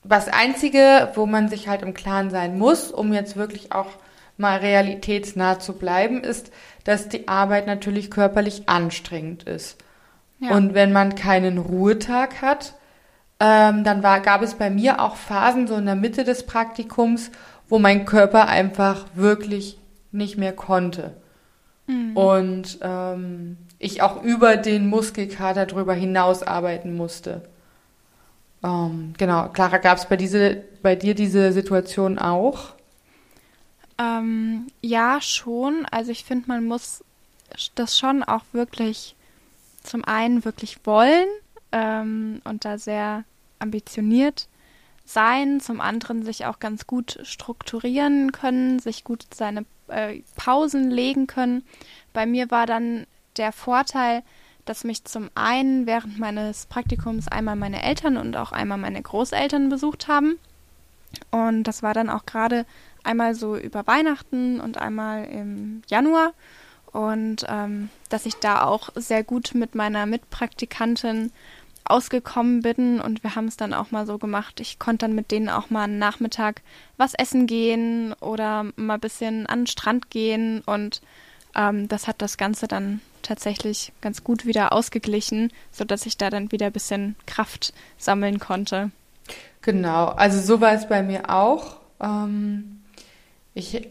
was 0.02 0.28
Einzige, 0.28 1.10
wo 1.14 1.26
man 1.26 1.48
sich 1.48 1.68
halt 1.68 1.82
im 1.82 1.94
Klaren 1.94 2.30
sein 2.30 2.58
muss, 2.58 2.90
um 2.90 3.12
jetzt 3.12 3.36
wirklich 3.36 3.72
auch 3.72 3.88
mal 4.36 4.58
realitätsnah 4.58 5.58
zu 5.58 5.74
bleiben, 5.74 6.22
ist, 6.22 6.50
dass 6.84 7.08
die 7.08 7.28
Arbeit 7.28 7.66
natürlich 7.66 8.10
körperlich 8.10 8.68
anstrengend 8.68 9.44
ist. 9.44 9.78
Ja. 10.40 10.50
Und 10.50 10.74
wenn 10.74 10.92
man 10.92 11.14
keinen 11.14 11.58
Ruhetag 11.58 12.42
hat, 12.42 12.74
ähm, 13.40 13.84
dann 13.84 14.02
war, 14.02 14.20
gab 14.20 14.42
es 14.42 14.54
bei 14.54 14.70
mir 14.70 15.00
auch 15.00 15.16
Phasen 15.16 15.66
so 15.66 15.76
in 15.76 15.86
der 15.86 15.94
Mitte 15.94 16.24
des 16.24 16.44
Praktikums, 16.46 17.30
wo 17.68 17.78
mein 17.78 18.04
Körper 18.04 18.48
einfach 18.48 19.06
wirklich 19.14 19.78
nicht 20.12 20.36
mehr 20.36 20.52
konnte. 20.52 21.16
Und 22.14 22.78
ähm, 22.82 23.58
ich 23.78 24.00
auch 24.00 24.22
über 24.22 24.56
den 24.56 24.88
Muskelkater 24.88 25.66
drüber 25.66 25.92
hinaus 25.92 26.42
arbeiten 26.42 26.96
musste. 26.96 27.42
Ähm, 28.64 29.12
genau, 29.18 29.48
Clara, 29.50 29.76
gab 29.76 29.98
es 29.98 30.06
bei, 30.06 30.64
bei 30.82 30.96
dir 30.96 31.14
diese 31.14 31.52
Situation 31.52 32.18
auch? 32.18 32.72
Ähm, 33.98 34.68
ja, 34.80 35.20
schon. 35.20 35.86
Also 35.90 36.10
ich 36.10 36.24
finde, 36.24 36.48
man 36.48 36.64
muss 36.64 37.04
das 37.74 37.98
schon 37.98 38.22
auch 38.22 38.42
wirklich 38.52 39.14
zum 39.82 40.02
einen 40.04 40.46
wirklich 40.46 40.78
wollen 40.86 41.28
ähm, 41.72 42.40
und 42.44 42.64
da 42.64 42.78
sehr 42.78 43.24
ambitioniert 43.58 44.48
sein, 45.04 45.60
zum 45.60 45.82
anderen 45.82 46.24
sich 46.24 46.46
auch 46.46 46.58
ganz 46.58 46.86
gut 46.86 47.18
strukturieren 47.22 48.32
können, 48.32 48.78
sich 48.78 49.04
gut 49.04 49.26
seine 49.34 49.66
äh, 49.88 50.22
Pausen 50.36 50.90
legen 50.90 51.26
können. 51.26 51.62
Bei 52.14 52.24
mir 52.24 52.50
war 52.50 52.64
dann 52.64 53.06
der 53.36 53.52
Vorteil, 53.52 54.22
dass 54.64 54.84
mich 54.84 55.04
zum 55.04 55.30
einen 55.34 55.86
während 55.86 56.18
meines 56.18 56.66
Praktikums 56.66 57.28
einmal 57.28 57.56
meine 57.56 57.82
Eltern 57.82 58.16
und 58.16 58.36
auch 58.36 58.52
einmal 58.52 58.78
meine 58.78 59.02
Großeltern 59.02 59.68
besucht 59.68 60.08
haben. 60.08 60.38
Und 61.30 61.64
das 61.64 61.82
war 61.82 61.94
dann 61.94 62.10
auch 62.10 62.26
gerade 62.26 62.66
einmal 63.02 63.34
so 63.34 63.56
über 63.56 63.86
Weihnachten 63.86 64.60
und 64.60 64.78
einmal 64.78 65.24
im 65.26 65.82
Januar. 65.88 66.32
Und 66.92 67.44
ähm, 67.48 67.90
dass 68.08 68.26
ich 68.26 68.34
da 68.36 68.62
auch 68.62 68.90
sehr 68.94 69.24
gut 69.24 69.52
mit 69.54 69.74
meiner 69.74 70.06
Mitpraktikantin 70.06 71.32
ausgekommen 71.84 72.62
bin 72.62 73.00
und 73.00 73.22
wir 73.22 73.34
haben 73.34 73.46
es 73.46 73.56
dann 73.56 73.74
auch 73.74 73.90
mal 73.90 74.06
so 74.06 74.18
gemacht. 74.18 74.60
Ich 74.60 74.78
konnte 74.78 75.06
dann 75.06 75.14
mit 75.14 75.30
denen 75.30 75.50
auch 75.50 75.70
mal 75.70 75.84
einen 75.84 75.98
Nachmittag 75.98 76.62
was 76.96 77.14
essen 77.14 77.46
gehen 77.46 78.14
oder 78.20 78.64
mal 78.76 78.94
ein 78.94 79.00
bisschen 79.00 79.46
an 79.46 79.60
den 79.60 79.66
Strand 79.66 80.10
gehen 80.10 80.62
und 80.64 81.02
ähm, 81.54 81.88
das 81.88 82.08
hat 82.08 82.22
das 82.22 82.38
Ganze 82.38 82.68
dann 82.68 83.00
tatsächlich 83.24 83.92
ganz 84.00 84.22
gut 84.22 84.46
wieder 84.46 84.72
ausgeglichen, 84.72 85.52
sodass 85.72 86.06
ich 86.06 86.16
da 86.16 86.30
dann 86.30 86.52
wieder 86.52 86.66
ein 86.66 86.72
bisschen 86.72 87.16
Kraft 87.26 87.74
sammeln 87.98 88.38
konnte. 88.38 88.90
Genau, 89.62 90.06
also 90.06 90.40
so 90.40 90.60
war 90.60 90.74
es 90.74 90.88
bei 90.88 91.02
mir 91.02 91.30
auch. 91.30 91.78
Ähm, 92.00 92.82
ich, 93.54 93.88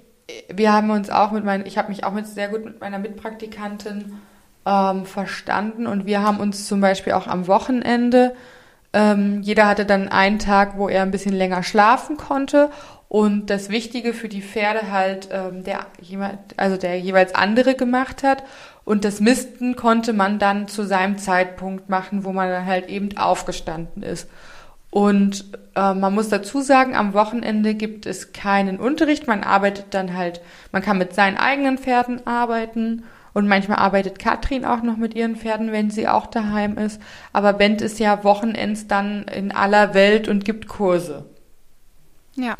wir 0.53 0.71
haben 0.71 0.89
uns 0.91 1.09
auch 1.09 1.31
mit 1.31 1.43
meinen, 1.43 1.65
ich 1.65 1.77
habe 1.77 1.89
mich 1.89 2.03
auch 2.03 2.13
mit 2.13 2.27
sehr 2.27 2.49
gut 2.49 2.63
mit 2.63 2.79
meiner 2.79 2.99
Mitpraktikantin 2.99 4.19
ähm, 4.65 5.05
verstanden 5.05 5.87
und 5.87 6.05
wir 6.05 6.21
haben 6.21 6.39
uns 6.39 6.67
zum 6.67 6.79
Beispiel 6.79 7.13
auch 7.13 7.27
am 7.27 7.47
Wochenende, 7.47 8.35
ähm, 8.93 9.41
jeder 9.41 9.67
hatte 9.67 9.85
dann 9.85 10.09
einen 10.09 10.37
Tag, 10.37 10.77
wo 10.77 10.87
er 10.87 11.01
ein 11.01 11.11
bisschen 11.11 11.33
länger 11.33 11.63
schlafen 11.63 12.15
konnte 12.15 12.69
und 13.09 13.49
das 13.49 13.69
Wichtige 13.69 14.13
für 14.13 14.29
die 14.29 14.41
Pferde 14.41 14.91
halt 14.91 15.29
ähm, 15.31 15.63
der 15.63 15.87
also 16.57 16.77
der 16.77 16.99
jeweils 16.99 17.33
andere 17.33 17.75
gemacht 17.75 18.23
hat 18.23 18.43
und 18.85 19.05
das 19.05 19.19
Misten 19.19 19.75
konnte 19.75 20.13
man 20.13 20.39
dann 20.39 20.67
zu 20.67 20.83
seinem 20.83 21.17
Zeitpunkt 21.17 21.89
machen, 21.89 22.25
wo 22.25 22.33
man 22.33 22.49
dann 22.49 22.65
halt 22.65 22.89
eben 22.89 23.17
aufgestanden 23.17 24.03
ist. 24.03 24.27
Und 24.89 25.45
äh, 25.75 25.93
man 25.93 26.13
muss 26.13 26.29
dazu 26.29 26.61
sagen, 26.61 26.95
am 26.95 27.13
Wochenende 27.13 27.73
gibt 27.73 28.05
es 28.05 28.33
keinen 28.33 28.79
Unterricht. 28.79 29.25
Man 29.25 29.43
arbeitet 29.43 29.87
dann 29.91 30.15
halt, 30.15 30.41
man 30.71 30.83
kann 30.83 30.97
mit 30.97 31.15
seinen 31.15 31.37
eigenen 31.37 31.77
Pferden 31.77 32.27
arbeiten 32.27 33.03
und 33.33 33.47
manchmal 33.47 33.79
arbeitet 33.79 34.19
Katrin 34.19 34.65
auch 34.65 34.83
noch 34.83 34.97
mit 34.97 35.15
ihren 35.15 35.35
Pferden, 35.35 35.71
wenn 35.71 35.89
sie 35.89 36.07
auch 36.07 36.27
daheim 36.27 36.77
ist. 36.77 37.01
Aber 37.31 37.53
Bent 37.53 37.81
ist 37.81 37.99
ja 37.99 38.23
Wochenends 38.23 38.87
dann 38.87 39.23
in 39.23 39.51
aller 39.51 39.95
Welt 39.95 40.27
und 40.27 40.45
gibt 40.45 40.67
Kurse. 40.67 41.25
Ja. 42.35 42.55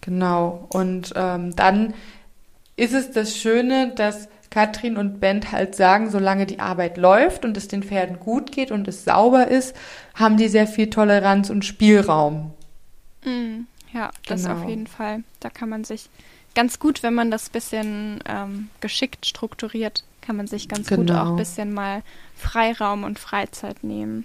Genau. 0.00 0.66
Und 0.70 1.12
ähm, 1.14 1.54
dann 1.54 1.94
ist 2.76 2.94
es 2.94 3.12
das 3.12 3.36
Schöne, 3.36 3.92
dass 3.94 4.28
Katrin 4.56 4.96
und 4.96 5.20
Bent 5.20 5.52
halt 5.52 5.74
sagen, 5.74 6.08
solange 6.08 6.46
die 6.46 6.60
Arbeit 6.60 6.96
läuft 6.96 7.44
und 7.44 7.58
es 7.58 7.68
den 7.68 7.82
Pferden 7.82 8.18
gut 8.18 8.52
geht 8.52 8.70
und 8.70 8.88
es 8.88 9.04
sauber 9.04 9.48
ist, 9.48 9.76
haben 10.14 10.38
die 10.38 10.48
sehr 10.48 10.66
viel 10.66 10.88
Toleranz 10.88 11.50
und 11.50 11.66
Spielraum. 11.66 12.54
Mm, 13.22 13.66
ja, 13.92 14.10
das 14.24 14.44
genau. 14.44 14.54
auf 14.54 14.66
jeden 14.66 14.86
Fall. 14.86 15.24
Da 15.40 15.50
kann 15.50 15.68
man 15.68 15.84
sich 15.84 16.08
ganz 16.54 16.78
gut, 16.78 17.02
wenn 17.02 17.12
man 17.12 17.30
das 17.30 17.50
bisschen 17.50 18.20
ähm, 18.26 18.70
geschickt 18.80 19.26
strukturiert, 19.26 20.04
kann 20.22 20.36
man 20.36 20.46
sich 20.46 20.70
ganz 20.70 20.88
genau. 20.88 21.02
gut 21.02 21.10
auch 21.10 21.30
ein 21.32 21.36
bisschen 21.36 21.74
mal 21.74 22.02
Freiraum 22.34 23.04
und 23.04 23.18
Freizeit 23.18 23.84
nehmen. 23.84 24.24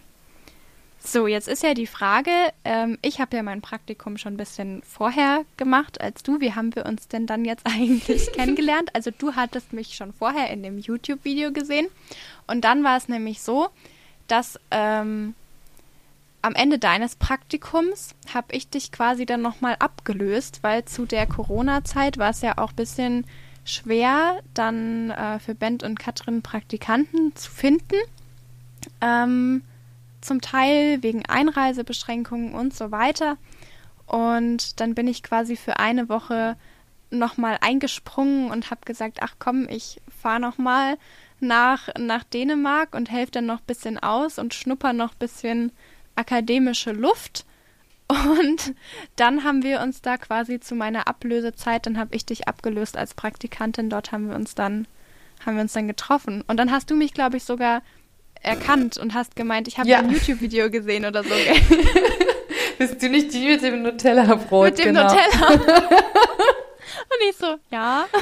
So, 1.04 1.26
jetzt 1.26 1.48
ist 1.48 1.64
ja 1.64 1.74
die 1.74 1.88
Frage, 1.88 2.32
ähm, 2.64 3.00
ich 3.02 3.20
habe 3.20 3.36
ja 3.36 3.42
mein 3.42 3.62
Praktikum 3.62 4.18
schon 4.18 4.36
ein 4.36 4.38
bisschen 4.38 4.84
vorher 4.84 5.46
gemacht 5.58 6.00
als 6.00 6.22
du. 6.22 6.40
Wie 6.40 6.54
haben 6.54 6.76
wir 6.76 6.86
uns 6.86 7.08
denn 7.08 7.26
dann 7.26 7.44
jetzt 7.44 7.66
eigentlich 7.66 8.32
kennengelernt? 8.34 8.94
Also 8.94 9.10
du 9.18 9.34
hattest 9.36 9.74
mich 9.74 9.96
schon 9.96 10.14
vorher 10.14 10.52
in 10.52 10.62
dem 10.62 10.78
YouTube-Video 10.78 11.52
gesehen. 11.52 11.88
Und 12.46 12.62
dann 12.62 12.84
war 12.84 12.98
es 12.98 13.10
nämlich 13.10 13.42
so, 13.42 13.70
dass 14.28 14.60
ähm, 14.70 15.34
am 16.44 16.54
Ende 16.54 16.78
deines 16.78 17.16
Praktikums 17.16 18.14
habe 18.32 18.54
ich 18.56 18.70
dich 18.70 18.92
quasi 18.92 19.26
dann 19.26 19.42
nochmal 19.42 19.78
abgelöst, 19.80 20.60
weil 20.62 20.86
zu 20.86 21.06
der 21.06 21.26
Corona-Zeit 21.26 22.20
war 22.20 22.30
es 22.30 22.42
ja 22.42 22.60
auch 22.60 22.70
ein 22.70 22.76
bisschen 22.76 23.26
schwer, 23.66 24.40
dann 24.54 25.10
äh, 25.10 25.40
für 25.40 25.56
Bent 25.56 25.82
und 25.82 26.00
Katrin 26.00 26.44
Praktikanten 26.44 27.36
zu 27.36 27.50
finden. 27.50 27.96
Ähm, 29.02 29.64
zum 30.21 30.41
Teil 30.41 31.03
wegen 31.03 31.25
Einreisebeschränkungen 31.25 32.53
und 32.53 32.73
so 32.73 32.91
weiter. 32.91 33.38
Und 34.05 34.79
dann 34.79 34.95
bin 34.95 35.07
ich 35.07 35.23
quasi 35.23 35.55
für 35.55 35.77
eine 35.77 36.10
Woche 36.10 36.57
nochmal 37.10 37.57
eingesprungen 37.62 38.51
und 38.51 38.71
habe 38.71 38.81
gesagt, 38.86 39.19
ach 39.21 39.36
komm, 39.39 39.67
ich 39.69 40.01
fahre 40.21 40.39
nochmal 40.39 40.97
nach, 41.39 41.89
nach 41.97 42.23
Dänemark 42.23 42.95
und 42.95 43.12
helfe 43.12 43.31
dann 43.31 43.45
noch 43.45 43.60
ein 43.60 43.65
bisschen 43.67 43.99
aus 43.99 44.39
und 44.39 44.53
schnupper 44.53 44.93
noch 44.93 45.13
ein 45.13 45.19
bisschen 45.19 45.71
akademische 46.15 46.91
Luft. 46.91 47.45
Und 48.10 48.75
dann 49.15 49.43
haben 49.45 49.63
wir 49.63 49.79
uns 49.79 50.01
da 50.01 50.17
quasi 50.17 50.60
zu 50.60 50.75
meiner 50.75 51.07
Ablösezeit, 51.07 51.86
dann 51.86 51.97
habe 51.97 52.13
ich 52.13 52.25
dich 52.25 52.47
abgelöst 52.47 52.97
als 52.97 53.13
Praktikantin. 53.13 53.89
Dort 53.89 54.12
haben 54.12 54.27
wir 54.27 54.36
uns 54.36 54.53
dann, 54.53 54.86
haben 55.45 55.55
wir 55.55 55.62
uns 55.62 55.73
dann 55.73 55.88
getroffen. 55.88 56.43
Und 56.47 56.57
dann 56.57 56.71
hast 56.71 56.91
du 56.91 56.95
mich, 56.95 57.13
glaube 57.13 57.38
ich, 57.38 57.45
sogar 57.45 57.81
erkannt 58.41 58.97
und 58.97 59.13
hast 59.13 59.36
gemeint, 59.36 59.67
ich 59.67 59.77
habe 59.77 59.88
ja. 59.89 59.99
ein 59.99 60.10
YouTube-Video 60.10 60.69
gesehen 60.69 61.06
oder 61.06 61.23
so. 61.23 61.30
Bist 62.77 63.01
du 63.01 63.10
nicht 63.10 63.34
die 63.34 63.45
mit 63.47 63.62
dem 63.62 63.84
Nutella-Brot? 63.84 64.65
Mit 64.65 64.80
dem 64.80 64.86
genau. 64.86 65.04
Nutella. 65.04 65.47
und 65.51 67.30
ich 67.30 67.36
so, 67.38 67.56
ja. 67.69 68.06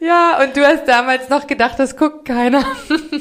Ja, 0.00 0.42
und 0.42 0.56
du 0.56 0.66
hast 0.66 0.86
damals 0.86 1.28
noch 1.28 1.46
gedacht, 1.46 1.78
das 1.78 1.96
guckt 1.96 2.26
keiner. 2.26 2.62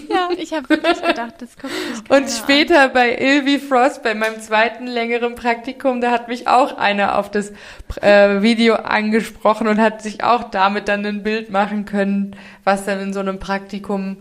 Ja, 0.09 0.29
ich 0.37 0.53
habe 0.53 0.69
wirklich 0.69 1.01
gedacht, 1.01 1.35
das 1.39 1.55
guckt 1.57 1.73
nicht 1.89 2.09
keiner. 2.09 2.21
Und 2.21 2.29
später 2.29 2.81
an. 2.83 2.93
bei 2.93 3.15
Ilvi 3.15 3.59
Frost, 3.59 4.03
bei 4.03 4.13
meinem 4.13 4.41
zweiten 4.41 4.87
längeren 4.87 5.35
Praktikum, 5.35 6.01
da 6.01 6.11
hat 6.11 6.27
mich 6.27 6.47
auch 6.47 6.77
einer 6.77 7.17
auf 7.17 7.31
das 7.31 7.53
äh, 8.01 8.41
Video 8.41 8.75
angesprochen 8.75 9.67
und 9.67 9.79
hat 9.79 10.01
sich 10.01 10.23
auch 10.23 10.43
damit 10.45 10.87
dann 10.87 11.05
ein 11.05 11.23
Bild 11.23 11.51
machen 11.51 11.85
können, 11.85 12.35
was 12.63 12.85
dann 12.85 12.99
in 12.99 13.13
so 13.13 13.21
einem 13.21 13.39
Praktikum 13.39 14.17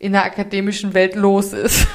in 0.00 0.12
der 0.12 0.24
akademischen 0.24 0.94
Welt 0.94 1.14
los 1.14 1.52
ist. 1.52 1.86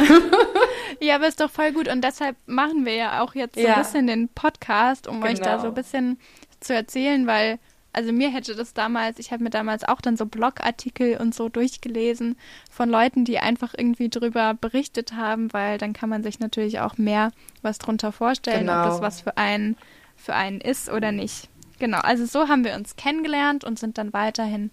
ja, 1.01 1.15
aber 1.15 1.27
ist 1.27 1.41
doch 1.41 1.49
voll 1.49 1.73
gut 1.73 1.87
und 1.89 2.03
deshalb 2.03 2.37
machen 2.45 2.85
wir 2.85 2.93
ja 2.93 3.21
auch 3.21 3.35
jetzt 3.35 3.55
so 3.55 3.61
ja. 3.61 3.73
ein 3.73 3.81
bisschen 3.81 4.07
den 4.07 4.29
Podcast, 4.29 5.07
um 5.07 5.15
genau. 5.19 5.33
euch 5.33 5.39
da 5.39 5.51
genau. 5.51 5.61
so 5.63 5.67
ein 5.69 5.73
bisschen 5.73 6.19
zu 6.59 6.73
erzählen, 6.73 7.25
weil 7.27 7.59
also 7.93 8.11
mir 8.11 8.29
hätte 8.29 8.55
das 8.55 8.73
damals, 8.73 9.19
ich 9.19 9.31
habe 9.31 9.43
mir 9.43 9.49
damals 9.49 9.85
auch 9.85 10.01
dann 10.01 10.17
so 10.17 10.25
Blogartikel 10.25 11.17
und 11.17 11.33
so 11.33 11.49
durchgelesen 11.49 12.37
von 12.69 12.89
Leuten, 12.89 13.25
die 13.25 13.39
einfach 13.39 13.73
irgendwie 13.75 14.09
drüber 14.09 14.53
berichtet 14.53 15.13
haben, 15.13 15.51
weil 15.51 15.77
dann 15.77 15.93
kann 15.93 16.09
man 16.09 16.21
sich 16.21 16.39
natürlich 16.39 16.81
auch 16.81 16.97
mehr 16.97 17.31
was 17.61 17.79
drunter 17.79 18.11
vorstellen, 18.11 18.67
genau. 18.67 18.83
ob 18.83 18.89
das 18.89 19.01
was 19.01 19.21
für 19.21 19.37
einen 19.37 19.77
für 20.15 20.35
einen 20.35 20.61
ist 20.61 20.89
oder 20.89 21.11
nicht. 21.11 21.49
Genau, 21.79 21.99
also 21.99 22.25
so 22.25 22.49
haben 22.49 22.63
wir 22.63 22.75
uns 22.75 22.97
kennengelernt 22.97 23.63
und 23.63 23.79
sind 23.79 23.97
dann 23.97 24.13
weiterhin 24.13 24.71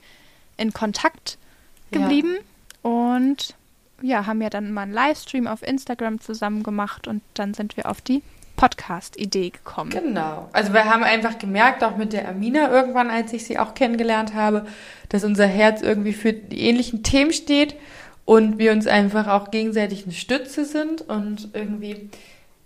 in 0.56 0.72
Kontakt 0.72 1.38
geblieben 1.92 2.34
ja. 2.34 2.51
Und 2.82 3.54
ja, 4.02 4.26
haben 4.26 4.42
ja 4.42 4.50
dann 4.50 4.72
mal 4.72 4.82
einen 4.82 4.92
Livestream 4.92 5.46
auf 5.46 5.62
Instagram 5.62 6.20
zusammen 6.20 6.62
gemacht 6.62 7.06
und 7.06 7.22
dann 7.34 7.54
sind 7.54 7.76
wir 7.76 7.88
auf 7.88 8.00
die 8.00 8.22
Podcast-Idee 8.56 9.50
gekommen. 9.50 9.90
Genau. 9.90 10.48
Also 10.52 10.72
wir 10.72 10.84
haben 10.84 11.02
einfach 11.04 11.38
gemerkt, 11.38 11.82
auch 11.82 11.96
mit 11.96 12.12
der 12.12 12.28
Amina 12.28 12.70
irgendwann, 12.70 13.10
als 13.10 13.32
ich 13.32 13.44
sie 13.44 13.58
auch 13.58 13.74
kennengelernt 13.74 14.34
habe, 14.34 14.66
dass 15.08 15.24
unser 15.24 15.46
Herz 15.46 15.82
irgendwie 15.82 16.12
für 16.12 16.32
die 16.32 16.60
ähnlichen 16.62 17.02
Themen 17.02 17.32
steht 17.32 17.76
und 18.24 18.58
wir 18.58 18.72
uns 18.72 18.86
einfach 18.86 19.28
auch 19.28 19.50
gegenseitig 19.50 20.04
eine 20.04 20.12
Stütze 20.12 20.64
sind 20.64 21.02
und 21.02 21.48
irgendwie 21.54 22.10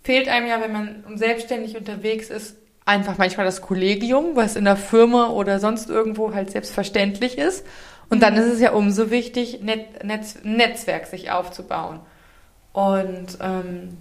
fehlt 0.03 0.27
einem 0.27 0.47
ja, 0.47 0.61
wenn 0.61 0.71
man 0.71 1.03
selbstständig 1.17 1.77
unterwegs 1.77 2.29
ist, 2.29 2.55
einfach 2.85 3.17
manchmal 3.17 3.45
das 3.45 3.61
Kollegium, 3.61 4.35
was 4.35 4.55
in 4.55 4.63
der 4.63 4.77
Firma 4.77 5.29
oder 5.29 5.59
sonst 5.59 5.89
irgendwo 5.89 6.33
halt 6.33 6.51
selbstverständlich 6.51 7.37
ist. 7.37 7.65
Und 8.09 8.21
dann 8.21 8.33
mhm. 8.33 8.39
ist 8.39 8.53
es 8.53 8.59
ja 8.61 8.71
umso 8.71 9.11
wichtig, 9.11 9.61
Net 9.61 10.03
Netz 10.03 10.39
Netzwerk 10.43 11.07
sich 11.07 11.31
aufzubauen. 11.31 11.99
Und 12.73 13.37
ähm, 13.41 13.97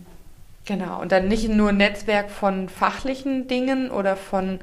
Genau, 0.67 1.01
und 1.01 1.13
dann 1.13 1.29
nicht 1.29 1.49
nur 1.49 1.69
ein 1.69 1.77
Netzwerk 1.77 2.29
von 2.29 2.69
fachlichen 2.69 3.47
Dingen 3.47 3.89
oder 3.89 4.17
von, 4.17 4.59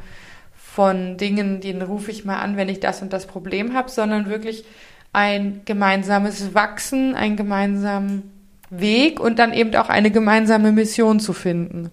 von 0.53 1.15
Dingen, 1.15 1.61
den 1.61 1.81
rufe 1.81 2.11
ich 2.11 2.25
mal 2.25 2.39
an, 2.39 2.57
wenn 2.57 2.67
ich 2.67 2.81
das 2.81 3.01
und 3.01 3.13
das 3.13 3.25
Problem 3.25 3.73
habe, 3.73 3.89
sondern 3.89 4.29
wirklich 4.29 4.65
ein 5.13 5.61
gemeinsames 5.63 6.53
Wachsen, 6.53 7.15
einen 7.15 7.37
gemeinsamen 7.37 8.31
Weg 8.69 9.19
und 9.21 9.39
dann 9.39 9.53
eben 9.53 9.73
auch 9.75 9.87
eine 9.87 10.11
gemeinsame 10.11 10.73
Mission 10.73 11.21
zu 11.21 11.31
finden. 11.31 11.89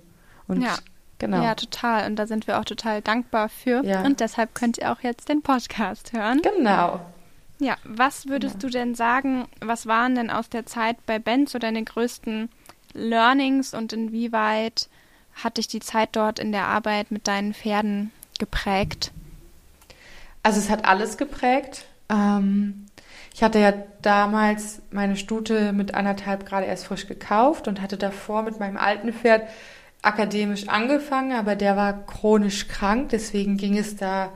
Und 0.48 0.62
ja. 0.62 0.76
Genau. 1.18 1.42
Ja, 1.42 1.54
total. 1.54 2.06
Und 2.06 2.16
da 2.16 2.26
sind 2.26 2.46
wir 2.46 2.58
auch 2.58 2.64
total 2.64 3.02
dankbar 3.02 3.50
für. 3.50 3.84
Ja. 3.84 4.00
Und 4.00 4.20
deshalb 4.20 4.54
könnt 4.54 4.78
ihr 4.78 4.90
auch 4.90 5.00
jetzt 5.02 5.28
den 5.28 5.42
Podcast 5.42 6.14
hören. 6.14 6.40
Genau. 6.40 7.00
Ja, 7.60 7.76
was 7.84 8.26
würdest 8.26 8.54
ja. 8.54 8.60
du 8.60 8.68
denn 8.70 8.94
sagen, 8.94 9.46
was 9.60 9.86
waren 9.86 10.14
denn 10.14 10.30
aus 10.30 10.48
der 10.48 10.64
Zeit 10.64 10.96
bei 11.04 11.18
Ben 11.18 11.46
so 11.46 11.58
deine 11.58 11.84
größten 11.84 12.48
Learnings 12.94 13.74
und 13.74 13.92
inwieweit 13.92 14.88
hat 15.34 15.58
dich 15.58 15.68
die 15.68 15.80
Zeit 15.80 16.10
dort 16.12 16.38
in 16.38 16.52
der 16.52 16.66
Arbeit 16.66 17.10
mit 17.10 17.28
deinen 17.28 17.52
Pferden 17.52 18.12
geprägt? 18.38 19.12
Also 20.42 20.58
es 20.58 20.70
hat 20.70 20.86
alles 20.86 21.18
geprägt. 21.18 21.84
Ähm, 22.08 22.86
ich 23.34 23.42
hatte 23.42 23.58
ja 23.58 23.74
damals 24.00 24.80
meine 24.90 25.16
Stute 25.16 25.72
mit 25.72 25.94
anderthalb 25.94 26.46
gerade 26.46 26.66
erst 26.66 26.86
frisch 26.86 27.06
gekauft 27.06 27.68
und 27.68 27.82
hatte 27.82 27.98
davor 27.98 28.42
mit 28.42 28.58
meinem 28.58 28.78
alten 28.78 29.12
Pferd 29.12 29.42
akademisch 30.00 30.66
angefangen, 30.68 31.32
aber 31.32 31.56
der 31.56 31.76
war 31.76 32.06
chronisch 32.06 32.68
krank, 32.68 33.10
deswegen 33.10 33.58
ging 33.58 33.76
es 33.76 33.96
da 33.96 34.30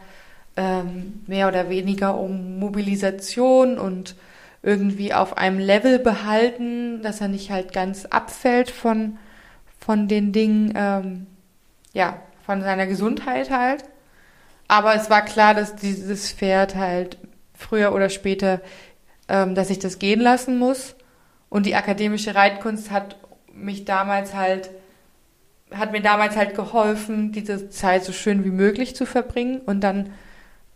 ähm, 0.57 1.23
mehr 1.27 1.49
oder 1.49 1.69
weniger 1.69 2.19
um 2.19 2.59
Mobilisation 2.59 3.79
und 3.79 4.15
irgendwie 4.63 5.13
auf 5.13 5.37
einem 5.37 5.59
Level 5.59 5.99
behalten, 5.99 7.03
dass 7.03 7.21
er 7.21 7.29
nicht 7.29 7.51
halt 7.51 7.73
ganz 7.73 8.07
abfällt 8.07 8.71
von, 8.71 9.19
von 9.79 10.09
den 10.09 10.33
Dingen, 10.33 10.73
ähm, 10.75 11.27
ja, 11.93 12.19
von 12.47 12.63
seiner 12.63 12.87
Gesundheit 12.87 13.51
halt. 13.51 13.85
Aber 14.69 14.95
es 14.95 15.11
war 15.11 15.23
klar, 15.23 15.55
dass 15.55 15.77
dieses 15.77 16.33
Pferd 16.33 16.77
halt 16.77 17.19
früher 17.55 17.95
oder 17.95 18.09
später, 18.09 18.61
ähm, 19.29 19.55
dass 19.55 19.71
ich 19.71 19.79
das 19.79 19.99
gehen 19.99 20.21
lassen 20.21 20.59
muss. 20.59 20.95
Und 21.51 21.67
die 21.67 21.75
akademische 21.75 22.35
Reitkunst 22.35 22.91
hat 22.91 23.17
mich 23.53 23.85
damals 23.85 24.35
halt, 24.35 24.71
hat 25.73 25.93
mir 25.93 26.01
damals 26.01 26.37
halt 26.37 26.55
geholfen, 26.55 27.33
diese 27.33 27.69
Zeit 27.69 28.05
so 28.05 28.13
schön 28.13 28.45
wie 28.45 28.51
möglich 28.51 28.97
zu 28.97 29.05
verbringen. 29.05 29.61
Und 29.61 29.83
dann 29.83 30.11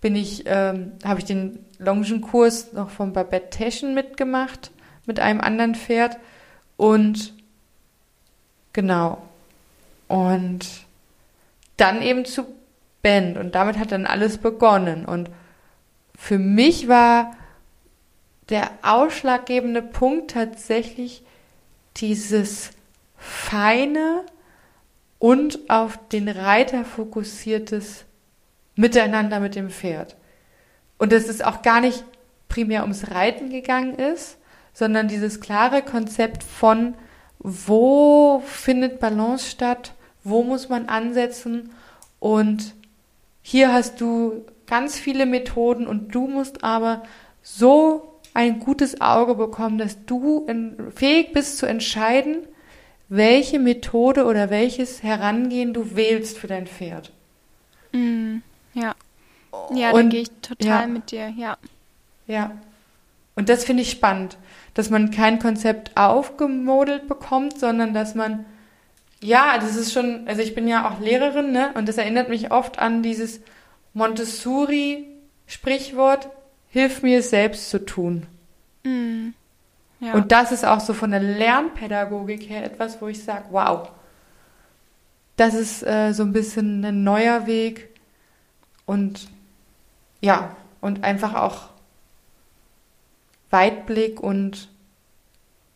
bin 0.00 0.14
ich, 0.14 0.44
ähm, 0.46 0.92
habe 1.04 1.20
ich 1.20 1.24
den 1.24 1.64
Longenkurs 1.78 2.72
noch 2.72 2.90
von 2.90 3.12
Babette 3.12 3.50
Teschen 3.50 3.94
mitgemacht, 3.94 4.70
mit 5.06 5.20
einem 5.20 5.40
anderen 5.40 5.74
Pferd. 5.74 6.18
Und 6.76 7.34
genau. 8.72 9.22
Und 10.06 10.66
dann 11.76 12.02
eben 12.02 12.24
zu 12.24 12.46
Band. 13.02 13.36
Und 13.38 13.54
damit 13.54 13.78
hat 13.78 13.92
dann 13.92 14.06
alles 14.06 14.38
begonnen. 14.38 15.04
Und 15.04 15.30
für 16.16 16.38
mich 16.38 16.88
war 16.88 17.36
der 18.48 18.70
ausschlaggebende 18.82 19.82
Punkt 19.82 20.32
tatsächlich 20.32 21.22
dieses 21.96 22.70
feine 23.16 24.24
und 25.18 25.68
auf 25.68 25.98
den 26.08 26.28
Reiter 26.28 26.84
fokussiertes 26.84 28.04
Miteinander 28.78 29.40
mit 29.40 29.56
dem 29.56 29.70
Pferd. 29.70 30.14
Und 30.98 31.10
dass 31.12 31.28
es 31.28 31.42
auch 31.42 31.62
gar 31.62 31.80
nicht 31.80 32.04
primär 32.48 32.82
ums 32.82 33.10
Reiten 33.10 33.50
gegangen 33.50 33.96
ist, 33.96 34.38
sondern 34.72 35.08
dieses 35.08 35.40
klare 35.40 35.82
Konzept 35.82 36.44
von, 36.44 36.94
wo 37.40 38.40
findet 38.46 39.00
Balance 39.00 39.50
statt, 39.50 39.94
wo 40.22 40.44
muss 40.44 40.68
man 40.68 40.88
ansetzen 40.88 41.70
und 42.20 42.74
hier 43.42 43.72
hast 43.72 44.00
du 44.00 44.44
ganz 44.66 44.96
viele 44.96 45.26
Methoden 45.26 45.88
und 45.88 46.14
du 46.14 46.28
musst 46.28 46.62
aber 46.62 47.02
so 47.42 48.20
ein 48.34 48.60
gutes 48.60 49.00
Auge 49.00 49.34
bekommen, 49.34 49.78
dass 49.78 50.04
du 50.04 50.46
fähig 50.94 51.32
bist 51.32 51.58
zu 51.58 51.66
entscheiden, 51.66 52.46
welche 53.08 53.58
Methode 53.58 54.24
oder 54.24 54.50
welches 54.50 55.02
Herangehen 55.02 55.72
du 55.72 55.96
wählst 55.96 56.38
für 56.38 56.46
dein 56.46 56.68
Pferd. 56.68 57.12
Mm, 57.92 58.38
ja. 58.74 58.94
Ja, 59.74 59.92
da 59.92 60.02
gehe 60.02 60.22
ich 60.22 60.30
total 60.42 60.82
ja. 60.82 60.86
mit 60.86 61.10
dir, 61.10 61.32
ja. 61.36 61.56
Ja. 62.26 62.52
Und 63.34 63.48
das 63.48 63.64
finde 63.64 63.82
ich 63.82 63.90
spannend, 63.90 64.36
dass 64.74 64.90
man 64.90 65.10
kein 65.10 65.38
Konzept 65.38 65.96
aufgemodelt 65.96 67.08
bekommt, 67.08 67.58
sondern 67.58 67.94
dass 67.94 68.14
man 68.14 68.44
ja, 69.20 69.58
das 69.58 69.76
ist 69.76 69.92
schon, 69.92 70.26
also 70.28 70.40
ich 70.42 70.54
bin 70.54 70.68
ja 70.68 70.88
auch 70.88 71.00
Lehrerin, 71.00 71.50
ne? 71.50 71.72
Und 71.74 71.88
das 71.88 71.98
erinnert 71.98 72.28
mich 72.28 72.52
oft 72.52 72.78
an 72.78 73.02
dieses 73.02 73.40
Montessori-Sprichwort, 73.94 76.28
hilf 76.68 77.02
mir 77.02 77.18
es 77.18 77.30
selbst 77.30 77.68
zu 77.70 77.84
tun. 77.84 78.26
Mm, 78.84 79.30
ja. 80.00 80.14
Und 80.14 80.30
das 80.30 80.52
ist 80.52 80.64
auch 80.64 80.78
so 80.80 80.94
von 80.94 81.10
der 81.10 81.18
Lernpädagogik 81.20 82.48
her 82.48 82.64
etwas, 82.64 83.02
wo 83.02 83.08
ich 83.08 83.24
sage, 83.24 83.46
wow, 83.50 83.90
das 85.36 85.54
ist 85.54 85.84
äh, 85.84 86.12
so 86.12 86.22
ein 86.22 86.32
bisschen 86.32 86.84
ein 86.84 87.02
neuer 87.02 87.48
Weg 87.48 87.88
und 88.88 89.28
ja, 90.20 90.56
und 90.80 91.04
einfach 91.04 91.34
auch 91.34 91.68
Weitblick 93.50 94.20
und 94.20 94.68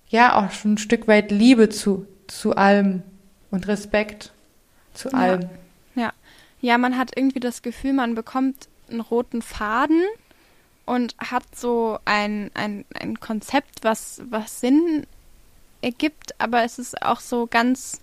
ja, 0.08 0.36
auch 0.36 0.50
schon 0.50 0.74
ein 0.74 0.78
Stück 0.78 1.06
weit 1.08 1.30
Liebe 1.30 1.68
zu, 1.68 2.06
zu 2.26 2.56
allem 2.56 3.02
und 3.50 3.68
Respekt 3.68 4.32
zu 4.94 5.10
ja. 5.10 5.14
allem. 5.14 5.50
Ja. 5.94 6.12
Ja, 6.60 6.78
man 6.78 6.96
hat 6.96 7.16
irgendwie 7.16 7.40
das 7.40 7.62
Gefühl, 7.62 7.92
man 7.92 8.14
bekommt 8.14 8.68
einen 8.88 9.00
roten 9.00 9.42
Faden 9.42 10.02
und 10.86 11.14
hat 11.18 11.44
so 11.54 11.98
ein, 12.04 12.50
ein, 12.54 12.84
ein 12.94 13.20
Konzept, 13.20 13.82
was, 13.82 14.22
was 14.30 14.60
Sinn 14.60 15.06
ergibt, 15.82 16.40
aber 16.40 16.62
es 16.62 16.78
ist 16.78 17.02
auch 17.02 17.20
so 17.20 17.46
ganz, 17.46 18.00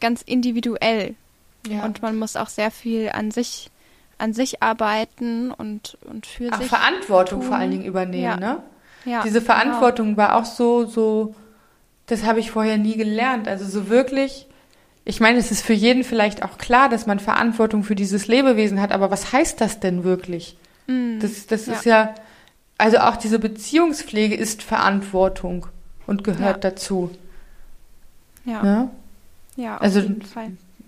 ganz 0.00 0.22
individuell. 0.22 1.14
Ja. 1.66 1.84
Und 1.84 2.02
man 2.02 2.18
muss 2.18 2.36
auch 2.36 2.48
sehr 2.48 2.70
viel 2.70 3.08
an 3.08 3.30
sich, 3.30 3.70
an 4.18 4.32
sich 4.32 4.62
arbeiten 4.62 5.50
und, 5.50 5.98
und 6.08 6.26
für 6.26 6.52
auch 6.52 6.58
sich. 6.58 6.68
Verantwortung 6.68 7.40
tun. 7.40 7.48
vor 7.48 7.56
allen 7.56 7.70
Dingen 7.70 7.84
übernehmen, 7.84 8.22
ja. 8.22 8.36
ne? 8.36 8.62
Ja, 9.04 9.22
Diese 9.22 9.40
genau. 9.40 9.52
Verantwortung 9.52 10.06
genau. 10.08 10.18
war 10.18 10.36
auch 10.36 10.44
so, 10.44 10.84
so 10.84 11.34
das 12.06 12.24
habe 12.24 12.40
ich 12.40 12.50
vorher 12.50 12.78
nie 12.78 12.96
gelernt. 12.96 13.48
Also 13.48 13.64
so 13.64 13.88
wirklich, 13.88 14.46
ich 15.04 15.20
meine, 15.20 15.38
es 15.38 15.50
ist 15.50 15.62
für 15.62 15.72
jeden 15.72 16.04
vielleicht 16.04 16.42
auch 16.42 16.58
klar, 16.58 16.88
dass 16.88 17.06
man 17.06 17.18
Verantwortung 17.20 17.84
für 17.84 17.94
dieses 17.94 18.26
Lebewesen 18.26 18.80
hat, 18.80 18.92
aber 18.92 19.10
was 19.10 19.32
heißt 19.32 19.60
das 19.60 19.80
denn 19.80 20.02
wirklich? 20.02 20.56
Mm, 20.86 21.20
das 21.20 21.46
das 21.46 21.66
ja. 21.66 21.72
ist 21.72 21.84
ja, 21.84 22.14
also 22.78 22.98
auch 22.98 23.16
diese 23.16 23.38
Beziehungspflege 23.38 24.34
ist 24.34 24.62
Verantwortung 24.62 25.66
und 26.06 26.24
gehört 26.24 26.64
ja. 26.64 26.70
dazu. 26.70 27.10
Ja. 28.44 28.64
Ja, 28.64 28.90
ja 29.56 29.78
also 29.78 30.02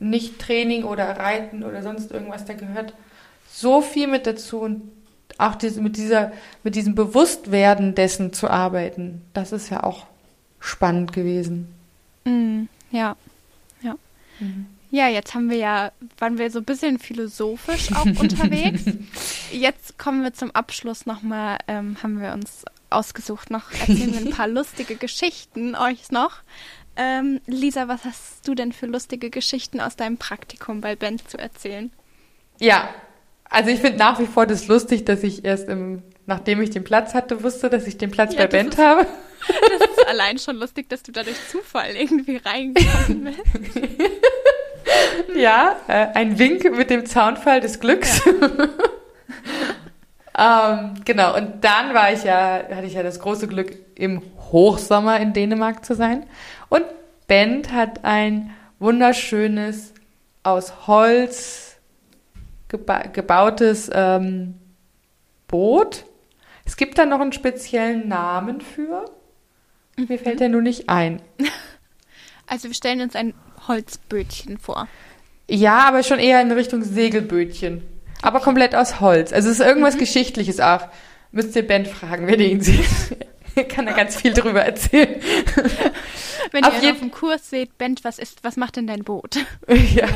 nicht 0.01 0.39
Training 0.39 0.85
oder 0.85 1.05
Reiten 1.19 1.65
oder 1.65 1.83
sonst 1.83 2.11
irgendwas, 2.13 2.45
da 2.45 2.55
gehört 2.55 2.95
so 3.61 3.81
viel 3.81 4.07
mit 4.07 4.27
dazu 4.27 4.61
und 4.61 4.83
auch 5.37 5.57
mit 5.77 5.97
dieser, 5.97 6.33
mit 6.63 6.75
diesem 6.75 6.95
Bewusstwerden 6.95 7.95
dessen 7.95 8.33
zu 8.33 8.49
arbeiten, 8.49 9.23
das 9.35 9.53
ist 9.53 9.71
ja 9.71 9.83
auch 9.83 10.07
spannend 10.61 11.13
gewesen. 11.13 11.69
Mm, 12.25 12.65
ja, 12.91 13.17
ja. 13.83 13.95
Mhm. 14.41 14.67
Ja, 14.91 15.09
jetzt 15.09 15.35
haben 15.35 15.51
wir 15.51 15.59
ja, 15.59 15.93
waren 16.19 16.39
wir 16.39 16.51
so 16.51 16.61
ein 16.61 16.65
bisschen 16.65 16.99
philosophisch 16.99 17.93
auch 17.93 18.05
unterwegs. 18.21 18.85
Jetzt 19.53 19.99
kommen 19.99 20.23
wir 20.23 20.33
zum 20.33 20.51
Abschluss 20.53 21.05
nochmal, 21.05 21.59
ähm, 21.69 21.97
haben 22.03 22.21
wir 22.21 22.33
uns 22.33 22.65
ausgesucht, 22.91 23.51
noch 23.51 23.71
erzählen 23.73 24.15
wir 24.15 24.21
ein 24.21 24.31
paar 24.31 24.49
lustige 24.49 24.97
Geschichten 24.97 25.75
euch 25.75 26.11
noch. 26.11 26.39
Ähm, 26.97 27.41
Lisa, 27.47 27.87
was 27.87 28.05
hast 28.05 28.49
du 28.49 28.55
denn 28.55 28.73
für 28.73 28.87
lustige 28.87 29.31
Geschichten 29.31 29.81
aus 29.81 29.95
deinem 29.95 30.17
Praktikum 30.17 30.81
bei 30.81 30.97
Band 30.97 31.29
zu 31.29 31.39
erzählen? 31.39 31.93
Ja, 32.59 32.89
also 33.51 33.71
ich 33.71 33.81
finde 33.81 33.99
nach 33.99 34.19
wie 34.21 34.27
vor 34.27 34.47
das 34.47 34.67
lustig, 34.69 35.05
dass 35.05 35.23
ich 35.23 35.45
erst 35.45 35.69
im, 35.69 36.03
nachdem 36.27 36.61
ich 36.61 36.71
den 36.71 36.85
Platz 36.85 37.15
hatte, 37.15 37.43
wusste, 37.43 37.71
dass 37.71 37.87
ich 37.87 37.99
den 37.99 38.11
Platz 38.11 38.35
ja, 38.35 38.41
bei 38.41 38.47
Band 38.47 38.79
habe. 38.79 39.07
Das 39.49 39.89
ist 39.89 40.09
allein 40.09 40.37
schon 40.39 40.57
lustig, 40.57 40.89
dass 40.89 41.05
du 41.05 41.13
da 41.13 41.23
durch 41.23 41.37
Zufall 41.49 41.95
irgendwie 41.95 42.39
reingekommen 42.39 43.25
bist. 43.25 43.39
ja, 45.37 45.77
äh, 45.87 46.09
ein 46.15 46.41
Wink 46.41 46.77
mit 46.77 46.91
dem 46.91 47.07
Zaunfall 47.07 47.61
des 47.61 47.79
Glücks. 47.79 48.21
Ja. 50.37 50.73
ähm, 50.83 50.95
genau, 51.05 51.37
und 51.37 51.63
dann 51.63 51.95
war 51.95 52.13
ich 52.13 52.25
ja, 52.25 52.65
hatte 52.69 52.87
ich 52.87 52.95
ja 52.95 53.05
das 53.05 53.21
große 53.21 53.47
Glück, 53.47 53.77
im 53.95 54.23
Hochsommer 54.51 55.21
in 55.21 55.33
Dänemark 55.33 55.85
zu 55.85 55.95
sein. 55.95 56.27
Und 56.69 56.85
Bent 57.29 57.73
hat 57.73 58.05
ein 58.05 58.51
wunderschönes, 58.81 59.95
aus 60.43 60.87
Holz 60.89 61.68
geba 62.69 63.03
gebautes 63.13 63.91
ähm, 63.93 64.55
Boot. 65.47 66.05
Es 66.65 66.77
gibt 66.77 66.99
da 66.99 67.07
noch 67.07 67.21
einen 67.21 67.33
speziellen 67.33 68.09
Namen 68.09 68.61
für. 68.61 69.05
Mir 69.97 70.19
fällt 70.19 70.41
der 70.41 70.49
nur 70.49 70.63
nicht 70.63 70.89
ein. 70.89 71.23
Also 72.51 72.69
wir 72.69 72.75
stellen 72.75 73.03
uns 73.03 73.15
ein 73.15 73.35
Holzbötchen 73.69 74.57
vor. 74.57 74.89
Ja, 75.51 75.81
aber 75.81 76.03
schon 76.03 76.19
eher 76.19 76.41
in 76.41 76.51
Richtung 76.51 76.83
Segelbötchen. 76.83 77.83
Aber 78.23 78.41
komplett 78.41 78.75
aus 78.75 79.01
Holz. 79.01 79.35
Also 79.35 79.51
es 79.51 79.61
ist 79.61 79.67
irgendwas 79.67 79.97
mhm. 79.97 79.99
Geschichtliches 79.99 80.59
auch. 80.59 80.89
Müsst 81.31 81.55
ihr 81.57 81.67
Ben 81.67 81.85
fragen, 81.85 82.27
wenn 82.27 82.41
ihr 82.41 82.49
ihn 82.49 82.63
seht. 82.63 82.87
kann 83.69 83.87
er 83.87 83.95
ganz 83.95 84.17
viel 84.17 84.33
drüber 84.33 84.63
erzählen. 84.63 85.21
Wenn 86.53 86.65
auf 86.65 86.83
ihr 86.83 86.93
auf 86.93 87.01
dem 87.01 87.11
Kurs 87.11 87.51
seht, 87.51 87.77
Ben, 87.77 87.97
was 88.03 88.19
ist, 88.19 88.45
was 88.45 88.57
macht 88.57 88.77
denn 88.77 88.87
dein 88.87 89.05
Boot? 89.05 89.37
ja. 89.69 90.07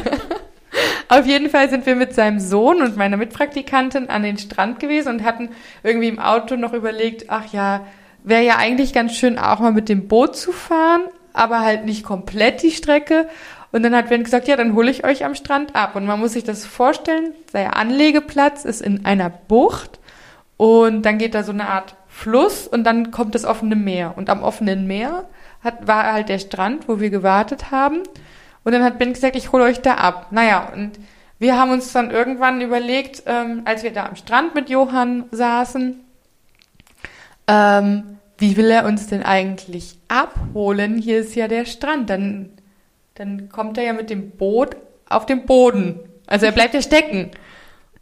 Auf 1.09 1.27
jeden 1.27 1.51
Fall 1.51 1.69
sind 1.69 1.85
wir 1.85 1.97
mit 1.97 2.15
seinem 2.15 2.41
Sohn 2.41 2.81
und 2.81 2.97
meiner 2.97 3.17
Mitpraktikantin 3.17 4.09
an 4.09 4.23
den 4.23 4.39
Strand 4.39 4.81
gewesen 4.81 5.09
und 5.09 5.25
hatten 5.25 5.51
irgendwie 5.83 6.09
im 6.09 6.19
Auto 6.19 6.57
noch 6.57 6.73
überlegt, 6.73 7.27
ach 7.29 7.53
ja, 7.53 7.87
wäre 8.25 8.43
ja 8.43 8.57
eigentlich 8.57 8.93
ganz 8.93 9.15
schön 9.15 9.39
auch 9.39 9.59
mal 9.61 9.73
mit 9.73 9.89
dem 9.89 10.09
Boot 10.09 10.37
zu 10.37 10.53
fahren, 10.53 11.03
aber 11.33 11.61
halt 11.61 11.85
nicht 11.85 12.05
komplett 12.05 12.63
die 12.63 12.71
Strecke. 12.71 13.29
Und 13.73 13.83
dann 13.83 13.95
hat 13.95 14.11
Ben 14.11 14.23
gesagt, 14.23 14.49
ja, 14.49 14.57
dann 14.57 14.75
hole 14.75 14.91
ich 14.91 15.05
euch 15.05 15.25
am 15.25 15.35
Strand 15.35 15.75
ab. 15.75 15.97
Und 15.97 16.07
man 16.07 16.21
muss 16.21 16.35
sich 16.35 16.45
das 16.45 16.65
vorstellen, 16.65 17.33
der 17.53 17.77
Anlegeplatz 17.77 18.65
ist 18.65 18.83
in 18.83 19.05
einer 19.07 19.31
Bucht 19.31 19.99
und 20.59 21.03
dann 21.03 21.19
geht 21.19 21.35
da 21.35 21.43
so 21.43 21.53
eine 21.53 21.69
Art 21.69 21.97
Fluss 22.07 22.69
und 22.69 22.85
dann 22.85 23.11
kommt 23.11 23.35
das 23.35 23.45
offene 23.45 23.75
Meer. 23.75 24.13
Und 24.17 24.29
am 24.29 24.43
offenen 24.43 24.87
Meer 24.87 25.25
hat, 25.65 25.89
war 25.89 26.13
halt 26.13 26.29
der 26.29 26.39
Strand, 26.39 26.87
wo 26.87 27.01
wir 27.01 27.11
gewartet 27.11 27.71
haben. 27.71 28.03
Und 28.65 28.73
dann 28.73 28.85
hat 28.85 28.99
Ben 28.99 29.13
gesagt, 29.13 29.37
ich 29.37 29.53
hole 29.53 29.65
euch 29.65 29.81
da 29.81 29.95
ab. 29.95 30.29
Naja, 30.31 30.71
und 30.75 30.93
wir 31.39 31.59
haben 31.59 31.73
uns 31.73 31.93
dann 31.93 32.11
irgendwann 32.11 32.61
überlegt, 32.61 33.25
ähm, 33.27 33.63
als 33.65 33.83
wir 33.83 33.93
da 33.93 34.07
am 34.07 34.17
Strand 34.17 34.55
mit 34.55 34.71
Johann 34.71 35.25
saßen, 35.33 35.99
ähm, 37.49 38.19
wie 38.39 38.57
will 38.57 38.71
er 38.71 38.85
uns 38.87 39.07
denn 39.09 39.23
eigentlich 39.23 39.97
abholen? 40.09 40.99
Hier 40.99 41.19
ist 41.19 41.35
ja 41.35 41.49
der 41.49 41.65
Strand. 41.65 42.11
Dann, 42.11 42.51
dann 43.15 43.49
kommt 43.49 43.79
er 43.79 43.85
ja 43.85 43.93
mit 43.93 44.11
dem 44.11 44.31
Boot 44.31 44.77
auf 45.09 45.27
den 45.27 45.47
Boden. 45.47 46.01
Also 46.27 46.47
er 46.47 46.53
bleibt 46.53 46.75
ja 46.75 46.83
stecken. 46.83 47.31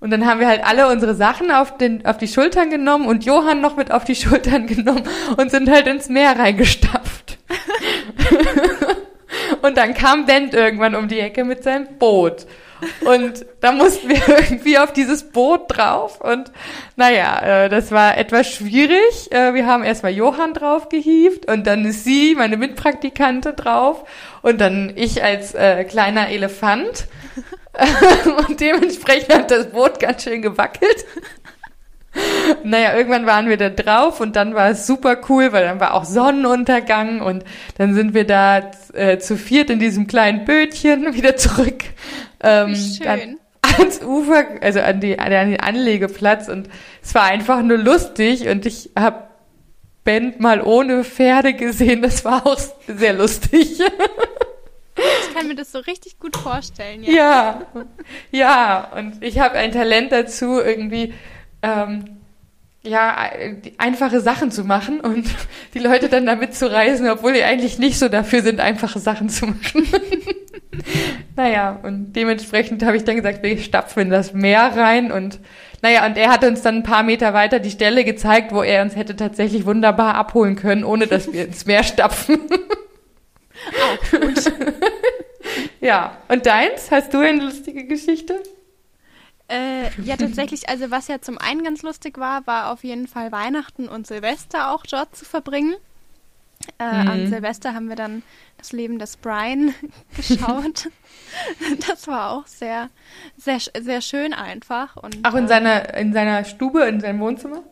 Und 0.00 0.10
dann 0.10 0.26
haben 0.26 0.40
wir 0.40 0.48
halt 0.48 0.64
alle 0.64 0.88
unsere 0.88 1.14
Sachen 1.14 1.50
auf, 1.50 1.76
den, 1.76 2.06
auf 2.06 2.16
die 2.16 2.28
Schultern 2.28 2.70
genommen 2.70 3.06
und 3.06 3.24
Johann 3.24 3.60
noch 3.60 3.76
mit 3.76 3.92
auf 3.92 4.04
die 4.04 4.14
Schultern 4.14 4.66
genommen 4.68 5.02
und 5.36 5.50
sind 5.50 5.70
halt 5.70 5.86
ins 5.86 6.08
Meer 6.08 6.38
reingestapft. 6.38 7.38
und 9.62 9.76
dann 9.76 9.94
kam 9.94 10.26
Bent 10.26 10.54
irgendwann 10.54 10.94
um 10.94 11.08
die 11.08 11.20
Ecke 11.20 11.44
mit 11.44 11.62
seinem 11.62 11.98
Boot. 11.98 12.46
Und 13.04 13.44
da 13.60 13.72
mussten 13.72 14.08
wir 14.08 14.26
irgendwie 14.28 14.78
auf 14.78 14.92
dieses 14.92 15.24
Boot 15.24 15.64
drauf. 15.68 16.20
Und 16.20 16.50
naja, 16.96 17.64
äh, 17.64 17.68
das 17.68 17.90
war 17.90 18.16
etwas 18.16 18.50
schwierig. 18.50 19.30
Äh, 19.30 19.54
wir 19.54 19.66
haben 19.66 19.82
erstmal 19.82 20.12
Johann 20.12 20.54
drauf 20.54 20.88
gehievt 20.88 21.50
und 21.50 21.66
dann 21.66 21.84
ist 21.84 22.04
sie, 22.04 22.34
meine 22.34 22.56
Mitpraktikante, 22.56 23.52
drauf. 23.52 24.04
Und 24.42 24.60
dann 24.60 24.92
ich 24.96 25.22
als 25.22 25.54
äh, 25.54 25.84
kleiner 25.84 26.28
Elefant. 26.28 27.06
und 28.48 28.60
dementsprechend 28.60 29.32
hat 29.32 29.50
das 29.50 29.70
Boot 29.70 30.00
ganz 30.00 30.24
schön 30.24 30.42
gewackelt. 30.42 31.04
Naja, 32.64 32.96
irgendwann 32.96 33.26
waren 33.26 33.48
wir 33.48 33.56
da 33.56 33.68
drauf 33.68 34.20
und 34.20 34.36
dann 34.36 34.54
war 34.54 34.70
es 34.70 34.86
super 34.86 35.18
cool, 35.28 35.52
weil 35.52 35.64
dann 35.64 35.80
war 35.80 35.94
auch 35.94 36.04
Sonnenuntergang 36.04 37.20
und 37.20 37.44
dann 37.78 37.94
sind 37.94 38.14
wir 38.14 38.26
da 38.26 38.70
äh, 38.92 39.18
zu 39.18 39.36
viert 39.36 39.70
in 39.70 39.78
diesem 39.78 40.06
kleinen 40.06 40.44
Bötchen 40.44 41.14
wieder 41.14 41.36
zurück 41.36 41.84
ähm, 42.42 42.74
Schön. 42.74 43.38
ans 43.78 44.02
Ufer, 44.02 44.44
also 44.60 44.80
an, 44.80 45.00
die, 45.00 45.18
an 45.18 45.30
den 45.30 45.60
Anlegeplatz 45.60 46.48
und 46.48 46.68
es 47.02 47.14
war 47.14 47.24
einfach 47.24 47.62
nur 47.62 47.78
lustig 47.78 48.48
und 48.48 48.66
ich 48.66 48.90
habe 48.98 49.24
Band 50.04 50.40
mal 50.40 50.62
ohne 50.62 51.04
Pferde 51.04 51.52
gesehen, 51.54 52.02
das 52.02 52.24
war 52.24 52.46
auch 52.46 52.58
sehr 52.86 53.12
lustig. 53.12 53.80
Ich 54.96 55.34
kann 55.34 55.48
mir 55.48 55.54
das 55.54 55.72
so 55.72 55.78
richtig 55.78 56.18
gut 56.18 56.36
vorstellen. 56.36 57.02
Ja, 57.04 57.12
ja, 57.12 57.60
ja 58.30 58.92
und 58.96 59.22
ich 59.22 59.38
habe 59.38 59.54
ein 59.56 59.72
Talent 59.72 60.12
dazu, 60.12 60.60
irgendwie 60.60 61.14
ähm, 61.62 62.19
ja, 62.82 63.30
einfache 63.76 64.20
Sachen 64.20 64.50
zu 64.50 64.64
machen 64.64 65.00
und 65.00 65.26
die 65.74 65.78
Leute 65.78 66.08
dann 66.08 66.26
damit 66.26 66.54
zu 66.54 66.70
reisen, 66.70 67.08
obwohl 67.08 67.34
die 67.34 67.42
eigentlich 67.42 67.78
nicht 67.78 67.98
so 67.98 68.08
dafür 68.08 68.42
sind, 68.42 68.60
einfache 68.60 68.98
Sachen 68.98 69.28
zu 69.28 69.46
machen. 69.46 69.86
naja, 71.36 71.78
und 71.82 72.14
dementsprechend 72.14 72.82
habe 72.84 72.96
ich 72.96 73.04
dann 73.04 73.16
gesagt, 73.16 73.42
wir 73.42 73.58
stapfen 73.58 74.04
in 74.04 74.10
das 74.10 74.32
Meer 74.32 74.72
rein 74.76 75.12
und 75.12 75.40
naja, 75.82 76.04
und 76.04 76.18
er 76.18 76.30
hat 76.30 76.44
uns 76.44 76.60
dann 76.60 76.76
ein 76.76 76.82
paar 76.82 77.02
Meter 77.02 77.32
weiter 77.32 77.58
die 77.58 77.70
Stelle 77.70 78.04
gezeigt, 78.04 78.52
wo 78.52 78.62
er 78.62 78.82
uns 78.82 78.96
hätte 78.96 79.16
tatsächlich 79.16 79.64
wunderbar 79.64 80.14
abholen 80.14 80.56
können, 80.56 80.84
ohne 80.84 81.06
dass 81.06 81.32
wir 81.32 81.46
ins 81.46 81.64
Meer 81.64 81.84
stapfen. 81.84 82.38
Auch 83.82 84.20
gut. 84.20 84.52
ja, 85.80 86.18
und 86.28 86.44
deins? 86.44 86.90
Hast 86.90 87.14
du 87.14 87.18
eine 87.18 87.44
lustige 87.44 87.84
Geschichte? 87.86 88.42
Äh, 89.50 89.90
ja, 90.02 90.16
tatsächlich, 90.16 90.68
also 90.68 90.90
was 90.90 91.08
ja 91.08 91.20
zum 91.20 91.36
einen 91.38 91.64
ganz 91.64 91.82
lustig 91.82 92.18
war, 92.18 92.46
war 92.46 92.70
auf 92.72 92.84
jeden 92.84 93.08
Fall 93.08 93.32
Weihnachten 93.32 93.88
und 93.88 94.06
Silvester 94.06 94.70
auch 94.72 94.84
dort 94.86 95.16
zu 95.16 95.24
verbringen. 95.24 95.74
Äh, 96.78 96.84
Mhm. 97.02 97.08
An 97.08 97.26
Silvester 97.26 97.74
haben 97.74 97.88
wir 97.88 97.96
dann 97.96 98.22
das 98.58 98.72
Leben 98.72 98.98
des 98.98 99.16
Brian 99.16 99.74
geschaut. 100.16 100.88
das 101.88 102.06
war 102.06 102.30
auch 102.30 102.46
sehr, 102.46 102.90
sehr, 103.36 103.58
sehr 103.80 104.00
schön 104.02 104.34
einfach. 104.34 104.96
Und, 104.96 105.26
Auch 105.26 105.34
in 105.34 105.46
äh, 105.46 105.48
seiner, 105.48 105.94
in 105.94 106.12
seiner 106.12 106.44
Stube, 106.44 106.82
in 106.84 107.00
seinem 107.00 107.20
Wohnzimmer? 107.20 107.62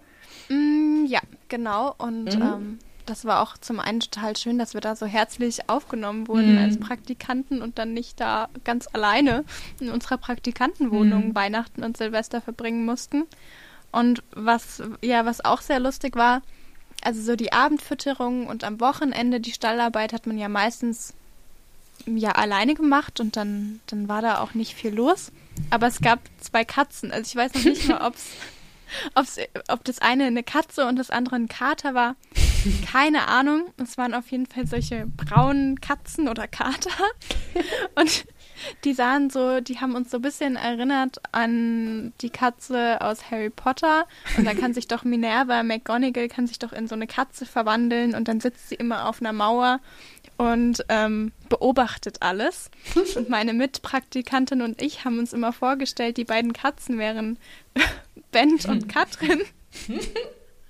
Mm, 0.48 1.04
ja, 1.06 1.20
genau. 1.48 1.94
Und 1.98 2.34
Mhm. 2.34 2.42
ähm, 2.42 2.78
das 3.08 3.24
war 3.24 3.40
auch 3.42 3.56
zum 3.58 3.80
einen 3.80 4.00
total 4.00 4.36
schön, 4.36 4.58
dass 4.58 4.74
wir 4.74 4.80
da 4.80 4.94
so 4.96 5.06
herzlich 5.06 5.68
aufgenommen 5.68 6.28
wurden 6.28 6.52
Mhm. 6.56 6.58
als 6.62 6.78
Praktikanten 6.80 7.62
und 7.62 7.78
dann 7.78 7.94
nicht 7.94 8.20
da 8.20 8.48
ganz 8.64 8.88
alleine 8.92 9.44
in 9.80 9.90
unserer 9.90 10.18
Praktikantenwohnung 10.18 11.28
Mhm. 11.28 11.34
Weihnachten 11.34 11.82
und 11.84 11.96
Silvester 11.96 12.40
verbringen 12.40 12.84
mussten. 12.84 13.24
Und 13.90 14.22
was, 14.32 14.82
ja, 15.02 15.24
was 15.24 15.44
auch 15.44 15.60
sehr 15.62 15.80
lustig 15.80 16.14
war, 16.16 16.42
also 17.02 17.22
so 17.22 17.36
die 17.36 17.52
Abendfütterung 17.52 18.46
und 18.46 18.64
am 18.64 18.80
Wochenende 18.80 19.40
die 19.40 19.52
Stallarbeit 19.52 20.12
hat 20.12 20.26
man 20.26 20.36
ja 20.36 20.48
meistens 20.48 21.14
ja 22.06 22.32
alleine 22.32 22.74
gemacht 22.74 23.20
und 23.20 23.36
dann, 23.36 23.80
dann 23.86 24.08
war 24.08 24.20
da 24.22 24.40
auch 24.40 24.54
nicht 24.54 24.74
viel 24.74 24.94
los. 24.94 25.32
Aber 25.70 25.86
es 25.86 26.00
gab 26.00 26.20
zwei 26.40 26.64
Katzen. 26.64 27.10
Also 27.12 27.28
ich 27.28 27.36
weiß 27.36 27.54
noch 27.54 27.64
nicht 27.64 27.88
mal, 27.88 28.00
ob's, 28.06 28.26
ob's, 29.14 29.36
ob 29.68 29.84
das 29.84 30.00
eine 30.00 30.24
eine 30.26 30.42
Katze 30.42 30.86
und 30.86 30.96
das 30.96 31.10
andere 31.10 31.36
ein 31.36 31.48
Kater 31.48 31.94
war. 31.94 32.14
Keine 32.90 33.28
Ahnung. 33.28 33.72
Es 33.76 33.98
waren 33.98 34.14
auf 34.14 34.30
jeden 34.30 34.46
Fall 34.46 34.66
solche 34.66 35.06
braunen 35.06 35.80
Katzen 35.80 36.28
oder 36.28 36.48
Kater. 36.48 36.90
Und 37.94 38.26
die 38.84 38.92
sahen 38.92 39.30
so, 39.30 39.60
die 39.60 39.80
haben 39.80 39.94
uns 39.94 40.10
so 40.10 40.18
ein 40.18 40.22
bisschen 40.22 40.56
erinnert 40.56 41.18
an 41.32 42.12
die 42.20 42.30
Katze 42.30 43.00
aus 43.00 43.30
Harry 43.30 43.50
Potter. 43.50 44.06
Und 44.36 44.44
da 44.44 44.54
kann 44.54 44.74
sich 44.74 44.88
doch 44.88 45.04
Minerva 45.04 45.62
McGonagall 45.62 46.28
kann 46.28 46.46
sich 46.46 46.58
doch 46.58 46.72
in 46.72 46.88
so 46.88 46.94
eine 46.94 47.06
Katze 47.06 47.46
verwandeln 47.46 48.14
und 48.14 48.28
dann 48.28 48.40
sitzt 48.40 48.68
sie 48.68 48.74
immer 48.74 49.08
auf 49.08 49.20
einer 49.20 49.32
Mauer 49.32 49.80
und 50.36 50.84
ähm, 50.88 51.32
beobachtet 51.48 52.22
alles. 52.22 52.70
Und 53.16 53.28
meine 53.28 53.52
Mitpraktikantin 53.52 54.62
und 54.62 54.80
ich 54.80 55.04
haben 55.04 55.18
uns 55.18 55.32
immer 55.32 55.52
vorgestellt, 55.52 56.16
die 56.16 56.24
beiden 56.24 56.52
Katzen 56.52 56.98
wären 56.98 57.38
Bent 58.32 58.66
und 58.66 58.88
Katrin, 58.88 59.42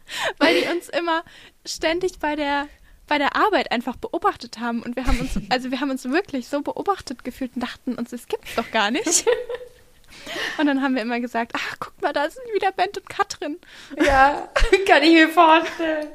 weil 0.39 0.61
die 0.61 0.69
uns 0.69 0.89
immer 0.89 1.23
ständig 1.67 2.19
bei 2.19 2.37
der 2.37 2.69
bei 3.07 3.17
der 3.17 3.37
Arbeit 3.37 3.73
einfach 3.73 3.97
beobachtet 3.97 4.61
haben 4.61 4.83
und 4.83 4.95
wir 4.95 5.07
haben 5.07 5.19
uns 5.19 5.31
also 5.49 5.71
wir 5.71 5.81
haben 5.81 5.91
uns 5.91 6.05
wirklich 6.05 6.49
so 6.49 6.61
beobachtet 6.61 7.25
gefühlt 7.25 7.53
und 7.55 7.63
dachten 7.63 7.95
uns, 7.95 8.13
es 8.13 8.27
gibt's 8.27 8.55
doch 8.55 8.71
gar 8.71 8.91
nicht. 8.91 9.27
Und 10.59 10.67
dann 10.67 10.83
haben 10.83 10.95
wir 10.95 11.03
immer 11.03 11.21
gesagt, 11.21 11.53
ach, 11.55 11.77
guck 11.79 12.01
mal, 12.01 12.13
da 12.15 12.29
sind 12.29 12.43
wieder 12.55 12.73
Bent 12.73 12.97
und 12.97 13.09
Katrin. 13.09 13.59
Ja, 14.05 14.49
kann 14.87 15.03
ich 15.03 15.13
mir 15.13 15.29
vorstellen. 15.29 16.09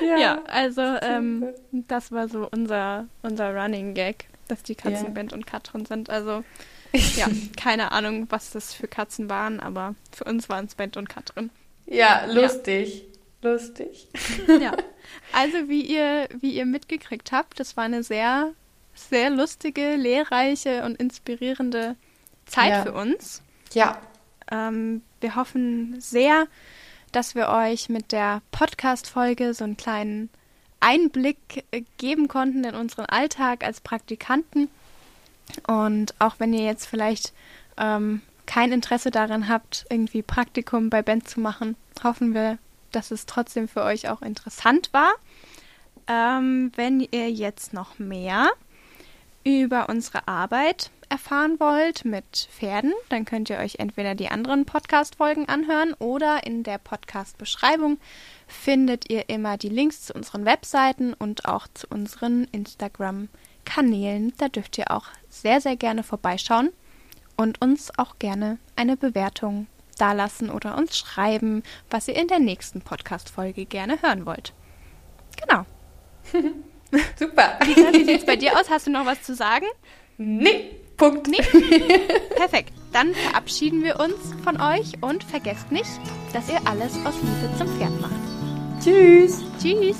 Ja, 0.00 0.42
also 0.46 0.80
ähm, 0.80 1.54
das 1.70 2.12
war 2.12 2.28
so 2.28 2.48
unser, 2.50 3.06
unser 3.22 3.54
Running 3.54 3.94
Gag, 3.94 4.26
dass 4.48 4.62
die 4.62 4.74
Katzen 4.74 5.06
Ja. 5.06 5.10
Bent 5.12 5.32
und 5.32 5.46
Katrin 5.46 5.86
sind. 5.86 6.10
Also 6.10 6.44
ja, 6.92 7.28
keine 7.56 7.92
Ahnung, 7.92 8.26
was 8.30 8.50
das 8.50 8.74
für 8.74 8.88
Katzen 8.88 9.30
waren, 9.30 9.60
aber 9.60 9.94
für 10.12 10.24
uns 10.24 10.48
waren 10.48 10.66
es 10.66 10.74
Bent 10.74 10.96
und 10.96 11.08
Katrin. 11.08 11.50
Ja, 11.90 12.24
lustig. 12.26 13.04
Lustig. 13.42 14.08
Ja. 14.60 14.72
Also 15.32 15.68
wie 15.68 15.82
ihr, 15.82 16.28
wie 16.40 16.52
ihr 16.52 16.66
mitgekriegt 16.66 17.32
habt, 17.32 17.58
das 17.60 17.76
war 17.76 17.84
eine 17.84 18.02
sehr, 18.02 18.52
sehr 18.94 19.30
lustige, 19.30 19.96
lehrreiche 19.96 20.84
und 20.84 20.96
inspirierende 21.00 21.96
Zeit 22.46 22.70
Ja. 22.70 22.82
für 22.82 22.92
uns. 22.92 23.42
Ja. 23.72 24.00
Ähm, 24.50 25.02
wir 25.20 25.36
hoffen 25.36 26.00
sehr, 26.00 26.46
dass 27.12 27.34
wir 27.34 27.48
euch 27.48 27.88
mit 27.88 28.12
der 28.12 28.42
Podcast-Folge 28.52 29.54
so 29.54 29.64
einen 29.64 29.76
kleinen 29.76 30.28
Einblick 30.80 31.64
äh, 31.70 31.82
geben 31.98 32.28
konnten 32.28 32.64
in 32.64 32.74
unseren 32.74 33.06
Alltag 33.06 33.64
als 33.64 33.80
Praktikanten. 33.80 34.68
Und 35.66 36.14
auch 36.18 36.36
wenn 36.38 36.52
ihr 36.52 36.64
jetzt 36.64 36.86
vielleicht 36.86 37.32
ähm, 37.76 38.22
kein 38.50 38.72
Interesse 38.72 39.12
daran 39.12 39.48
habt, 39.48 39.86
irgendwie 39.90 40.22
Praktikum 40.22 40.90
bei 40.90 41.02
Band 41.02 41.28
zu 41.28 41.38
machen, 41.38 41.76
hoffen 42.02 42.34
wir, 42.34 42.58
dass 42.90 43.12
es 43.12 43.24
trotzdem 43.24 43.68
für 43.68 43.84
euch 43.84 44.08
auch 44.08 44.22
interessant 44.22 44.90
war. 44.92 45.12
Ähm, 46.08 46.72
wenn 46.74 46.98
ihr 46.98 47.30
jetzt 47.30 47.72
noch 47.72 48.00
mehr 48.00 48.50
über 49.44 49.88
unsere 49.88 50.26
Arbeit 50.26 50.90
erfahren 51.08 51.60
wollt 51.60 52.04
mit 52.04 52.48
Pferden, 52.50 52.92
dann 53.08 53.24
könnt 53.24 53.50
ihr 53.50 53.58
euch 53.58 53.76
entweder 53.78 54.16
die 54.16 54.30
anderen 54.30 54.64
Podcast-Folgen 54.64 55.48
anhören 55.48 55.94
oder 56.00 56.44
in 56.44 56.64
der 56.64 56.78
Podcast-Beschreibung 56.78 57.98
findet 58.48 59.08
ihr 59.10 59.28
immer 59.28 59.58
die 59.58 59.68
Links 59.68 60.06
zu 60.06 60.12
unseren 60.14 60.44
Webseiten 60.44 61.14
und 61.14 61.44
auch 61.44 61.68
zu 61.72 61.86
unseren 61.88 62.48
Instagram-Kanälen. 62.50 64.32
Da 64.38 64.48
dürft 64.48 64.76
ihr 64.76 64.90
auch 64.90 65.06
sehr, 65.28 65.60
sehr 65.60 65.76
gerne 65.76 66.02
vorbeischauen 66.02 66.70
und 67.40 67.62
uns 67.62 67.90
auch 67.96 68.18
gerne 68.18 68.58
eine 68.76 68.98
Bewertung 68.98 69.66
dalassen 69.96 70.50
oder 70.50 70.76
uns 70.76 70.98
schreiben, 70.98 71.62
was 71.88 72.06
ihr 72.06 72.14
in 72.14 72.28
der 72.28 72.38
nächsten 72.38 72.82
Podcast-Folge 72.82 73.64
gerne 73.64 74.02
hören 74.02 74.26
wollt. 74.26 74.52
Genau. 75.40 75.64
Super. 77.18 77.58
Wie 77.64 78.04
sieht 78.04 78.10
es 78.10 78.26
bei 78.26 78.36
dir 78.36 78.60
aus? 78.60 78.68
Hast 78.68 78.88
du 78.88 78.90
noch 78.90 79.06
was 79.06 79.22
zu 79.22 79.34
sagen? 79.34 79.64
Nee. 80.18 80.70
Punkt. 80.98 81.28
Nee. 81.28 81.40
Perfekt. 82.36 82.74
Dann 82.92 83.14
verabschieden 83.14 83.84
wir 83.84 83.98
uns 84.00 84.34
von 84.44 84.60
euch 84.60 85.02
und 85.02 85.24
vergesst 85.24 85.72
nicht, 85.72 85.88
dass 86.34 86.50
ihr 86.50 86.60
alles 86.66 86.94
aus 87.06 87.14
Liebe 87.22 87.56
zum 87.56 87.68
Pferd 87.78 88.00
macht. 88.02 88.84
Tschüss. 88.84 89.42
Tschüss. 89.58 89.96